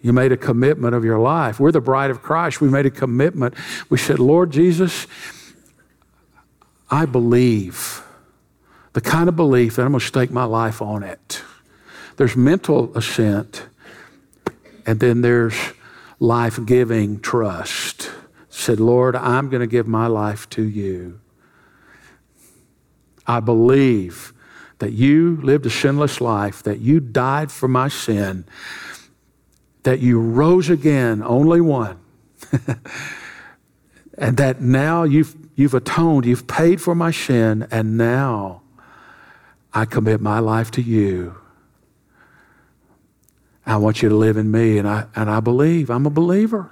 You 0.00 0.12
made 0.12 0.32
a 0.32 0.36
commitment 0.36 0.94
of 0.94 1.04
your 1.04 1.18
life. 1.18 1.58
We're 1.58 1.72
the 1.72 1.80
bride 1.80 2.10
of 2.10 2.22
Christ. 2.22 2.60
We 2.60 2.68
made 2.68 2.86
a 2.86 2.90
commitment. 2.90 3.54
We 3.88 3.98
said, 3.98 4.18
Lord 4.18 4.50
Jesus, 4.50 5.06
I 6.94 7.06
believe 7.06 8.04
the 8.92 9.00
kind 9.00 9.28
of 9.28 9.34
belief 9.34 9.74
that 9.74 9.82
I'm 9.82 9.90
going 9.90 9.98
to 9.98 10.06
stake 10.06 10.30
my 10.30 10.44
life 10.44 10.80
on 10.80 11.02
it. 11.02 11.42
There's 12.18 12.36
mental 12.36 12.96
assent, 12.96 13.66
and 14.86 15.00
then 15.00 15.20
there's 15.20 15.56
life 16.20 16.64
giving 16.64 17.18
trust. 17.18 18.12
Said, 18.48 18.78
Lord, 18.78 19.16
I'm 19.16 19.50
going 19.50 19.60
to 19.60 19.66
give 19.66 19.88
my 19.88 20.06
life 20.06 20.48
to 20.50 20.62
you. 20.62 21.18
I 23.26 23.40
believe 23.40 24.32
that 24.78 24.92
you 24.92 25.40
lived 25.42 25.66
a 25.66 25.70
sinless 25.70 26.20
life, 26.20 26.62
that 26.62 26.78
you 26.78 27.00
died 27.00 27.50
for 27.50 27.66
my 27.66 27.88
sin, 27.88 28.44
that 29.82 29.98
you 29.98 30.20
rose 30.20 30.70
again, 30.70 31.24
only 31.24 31.60
one, 31.60 31.98
and 34.16 34.36
that 34.36 34.60
now 34.60 35.02
you've, 35.02 35.34
you've 35.54 35.74
atoned, 35.74 36.26
you've 36.26 36.46
paid 36.46 36.80
for 36.80 36.94
my 36.94 37.10
sin, 37.10 37.66
and 37.70 37.96
now 37.96 38.62
I 39.72 39.84
commit 39.84 40.20
my 40.20 40.38
life 40.38 40.70
to 40.72 40.82
you. 40.82 41.36
I 43.66 43.76
want 43.76 44.02
you 44.02 44.08
to 44.08 44.14
live 44.14 44.36
in 44.36 44.50
me, 44.50 44.78
and 44.78 44.86
I, 44.86 45.06
and 45.16 45.30
I 45.30 45.40
believe. 45.40 45.90
I'm 45.90 46.06
a 46.06 46.10
believer. 46.10 46.70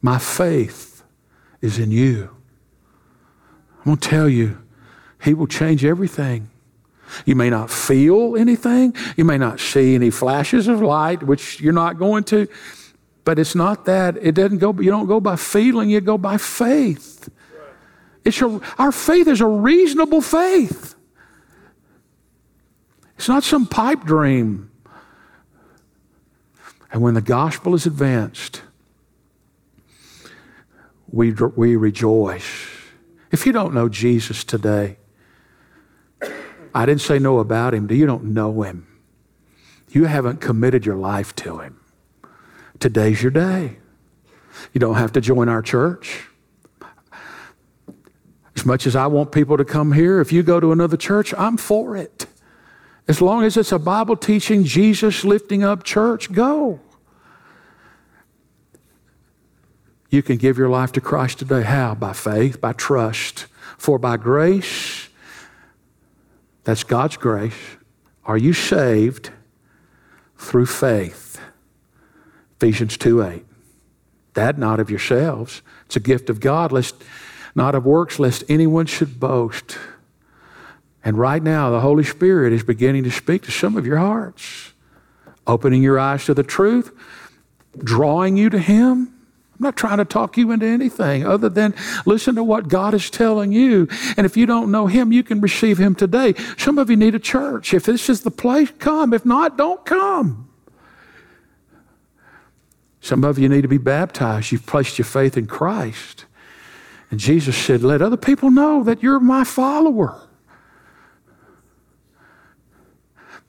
My 0.00 0.18
faith 0.18 1.02
is 1.60 1.78
in 1.78 1.90
you. 1.90 2.30
I'm 3.78 3.84
going 3.84 3.96
to 3.96 4.08
tell 4.08 4.28
you, 4.28 4.58
He 5.22 5.34
will 5.34 5.48
change 5.48 5.84
everything. 5.84 6.50
You 7.24 7.34
may 7.34 7.50
not 7.50 7.70
feel 7.70 8.36
anything, 8.36 8.94
you 9.16 9.24
may 9.24 9.38
not 9.38 9.60
see 9.60 9.94
any 9.94 10.10
flashes 10.10 10.68
of 10.68 10.82
light, 10.82 11.22
which 11.22 11.60
you're 11.60 11.72
not 11.72 11.98
going 11.98 12.24
to, 12.24 12.46
but 13.28 13.38
it's 13.38 13.54
not 13.54 13.84
that. 13.84 14.16
It 14.16 14.34
doesn't 14.34 14.56
go, 14.56 14.72
you 14.80 14.90
don't 14.90 15.06
go 15.06 15.20
by 15.20 15.36
feeling, 15.36 15.90
you 15.90 16.00
go 16.00 16.16
by 16.16 16.38
faith. 16.38 17.28
It's 18.24 18.40
a, 18.40 18.58
our 18.78 18.90
faith 18.90 19.28
is 19.28 19.42
a 19.42 19.46
reasonable 19.46 20.22
faith. 20.22 20.94
It's 23.18 23.28
not 23.28 23.44
some 23.44 23.66
pipe 23.66 24.04
dream. 24.04 24.70
And 26.90 27.02
when 27.02 27.12
the 27.12 27.20
gospel 27.20 27.74
is 27.74 27.84
advanced, 27.84 28.62
we, 31.12 31.32
we 31.32 31.76
rejoice. 31.76 32.66
If 33.30 33.44
you 33.44 33.52
don't 33.52 33.74
know 33.74 33.90
Jesus 33.90 34.42
today, 34.42 34.96
I 36.74 36.86
didn't 36.86 37.02
say 37.02 37.18
know 37.18 37.40
about 37.40 37.74
him. 37.74 37.90
You 37.90 38.06
don't 38.06 38.24
know 38.32 38.62
him. 38.62 38.86
You 39.90 40.06
haven't 40.06 40.40
committed 40.40 40.86
your 40.86 40.96
life 40.96 41.36
to 41.36 41.58
him. 41.58 41.77
Today's 42.80 43.22
your 43.22 43.32
day. 43.32 43.76
You 44.72 44.80
don't 44.80 44.96
have 44.96 45.12
to 45.12 45.20
join 45.20 45.48
our 45.48 45.62
church. 45.62 46.24
As 48.56 48.64
much 48.64 48.86
as 48.86 48.96
I 48.96 49.06
want 49.06 49.32
people 49.32 49.56
to 49.56 49.64
come 49.64 49.92
here, 49.92 50.20
if 50.20 50.32
you 50.32 50.42
go 50.42 50.58
to 50.60 50.72
another 50.72 50.96
church, 50.96 51.32
I'm 51.36 51.56
for 51.56 51.96
it. 51.96 52.26
As 53.06 53.22
long 53.22 53.44
as 53.44 53.56
it's 53.56 53.72
a 53.72 53.78
Bible 53.78 54.16
teaching, 54.16 54.64
Jesus 54.64 55.24
lifting 55.24 55.62
up 55.62 55.82
church, 55.82 56.32
go. 56.32 56.80
You 60.10 60.22
can 60.22 60.36
give 60.36 60.58
your 60.58 60.68
life 60.68 60.92
to 60.92 61.00
Christ 61.00 61.38
today. 61.38 61.62
How? 61.62 61.94
By 61.94 62.12
faith, 62.12 62.60
by 62.60 62.72
trust. 62.72 63.46
For 63.76 63.98
by 63.98 64.16
grace, 64.16 65.08
that's 66.64 66.82
God's 66.82 67.16
grace, 67.16 67.54
are 68.24 68.36
you 68.36 68.52
saved 68.52 69.30
through 70.36 70.66
faith. 70.66 71.40
Ephesians 72.60 72.96
2 72.96 73.22
8. 73.22 73.44
That 74.34 74.58
not 74.58 74.80
of 74.80 74.90
yourselves. 74.90 75.62
It's 75.86 75.96
a 75.96 76.00
gift 76.00 76.28
of 76.28 76.40
God, 76.40 76.72
lest 76.72 76.96
not 77.54 77.74
of 77.74 77.86
works, 77.86 78.18
lest 78.18 78.42
anyone 78.48 78.86
should 78.86 79.20
boast. 79.20 79.78
And 81.04 81.16
right 81.16 81.42
now, 81.42 81.70
the 81.70 81.80
Holy 81.80 82.02
Spirit 82.02 82.52
is 82.52 82.64
beginning 82.64 83.04
to 83.04 83.10
speak 83.12 83.42
to 83.42 83.52
some 83.52 83.76
of 83.76 83.86
your 83.86 83.98
hearts, 83.98 84.72
opening 85.46 85.82
your 85.82 86.00
eyes 86.00 86.24
to 86.24 86.34
the 86.34 86.42
truth, 86.42 86.92
drawing 87.78 88.36
you 88.36 88.50
to 88.50 88.58
Him. 88.58 89.14
I'm 89.54 89.64
not 89.64 89.76
trying 89.76 89.98
to 89.98 90.04
talk 90.04 90.36
you 90.36 90.50
into 90.50 90.66
anything 90.66 91.24
other 91.24 91.48
than 91.48 91.74
listen 92.06 92.34
to 92.34 92.44
what 92.44 92.68
God 92.68 92.92
is 92.92 93.08
telling 93.08 93.52
you. 93.52 93.88
And 94.16 94.26
if 94.26 94.36
you 94.36 94.46
don't 94.46 94.72
know 94.72 94.88
Him, 94.88 95.12
you 95.12 95.22
can 95.22 95.40
receive 95.40 95.78
Him 95.78 95.94
today. 95.94 96.34
Some 96.56 96.76
of 96.76 96.90
you 96.90 96.96
need 96.96 97.14
a 97.14 97.20
church. 97.20 97.72
If 97.72 97.84
this 97.84 98.08
is 98.08 98.22
the 98.22 98.32
place, 98.32 98.72
come. 98.78 99.14
If 99.14 99.24
not, 99.24 99.56
don't 99.56 99.84
come. 99.84 100.47
Some 103.00 103.24
of 103.24 103.38
you 103.38 103.48
need 103.48 103.62
to 103.62 103.68
be 103.68 103.78
baptized. 103.78 104.52
You've 104.52 104.66
placed 104.66 104.98
your 104.98 105.04
faith 105.04 105.36
in 105.36 105.46
Christ. 105.46 106.24
And 107.10 107.18
Jesus 107.18 107.56
said, 107.56 107.82
Let 107.82 108.02
other 108.02 108.16
people 108.16 108.50
know 108.50 108.82
that 108.82 109.02
you're 109.02 109.20
my 109.20 109.44
follower. 109.44 110.20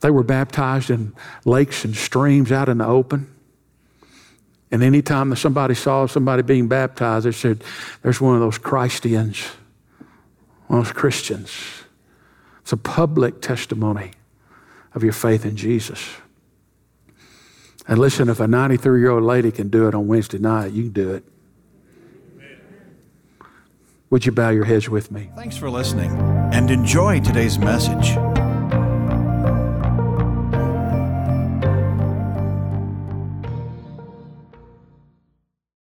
They 0.00 0.10
were 0.10 0.22
baptized 0.22 0.90
in 0.90 1.14
lakes 1.44 1.84
and 1.84 1.94
streams 1.94 2.50
out 2.50 2.68
in 2.68 2.78
the 2.78 2.86
open. 2.86 3.30
And 4.70 4.82
anytime 4.82 5.30
that 5.30 5.36
somebody 5.36 5.74
saw 5.74 6.06
somebody 6.06 6.42
being 6.42 6.68
baptized, 6.68 7.26
they 7.26 7.32
said, 7.32 7.64
There's 8.02 8.20
one 8.20 8.34
of 8.34 8.40
those 8.40 8.56
Christians, 8.56 9.44
one 10.68 10.78
of 10.80 10.86
those 10.86 10.94
Christians. 10.94 11.50
It's 12.60 12.72
a 12.72 12.76
public 12.76 13.42
testimony 13.42 14.12
of 14.94 15.02
your 15.02 15.12
faith 15.12 15.44
in 15.44 15.56
Jesus. 15.56 16.08
And 17.90 17.98
listen, 17.98 18.28
if 18.28 18.38
a 18.38 18.46
93 18.46 19.00
year 19.00 19.10
old 19.10 19.24
lady 19.24 19.50
can 19.50 19.68
do 19.68 19.88
it 19.88 19.96
on 19.96 20.06
Wednesday 20.06 20.38
night, 20.38 20.70
you 20.70 20.84
can 20.84 20.92
do 20.92 21.12
it. 21.12 21.24
Would 24.10 24.24
you 24.24 24.30
bow 24.30 24.50
your 24.50 24.64
heads 24.64 24.88
with 24.88 25.10
me? 25.10 25.30
Thanks 25.34 25.56
for 25.56 25.68
listening 25.68 26.12
and 26.52 26.70
enjoy 26.70 27.18
today's 27.18 27.58
message. 27.58 28.16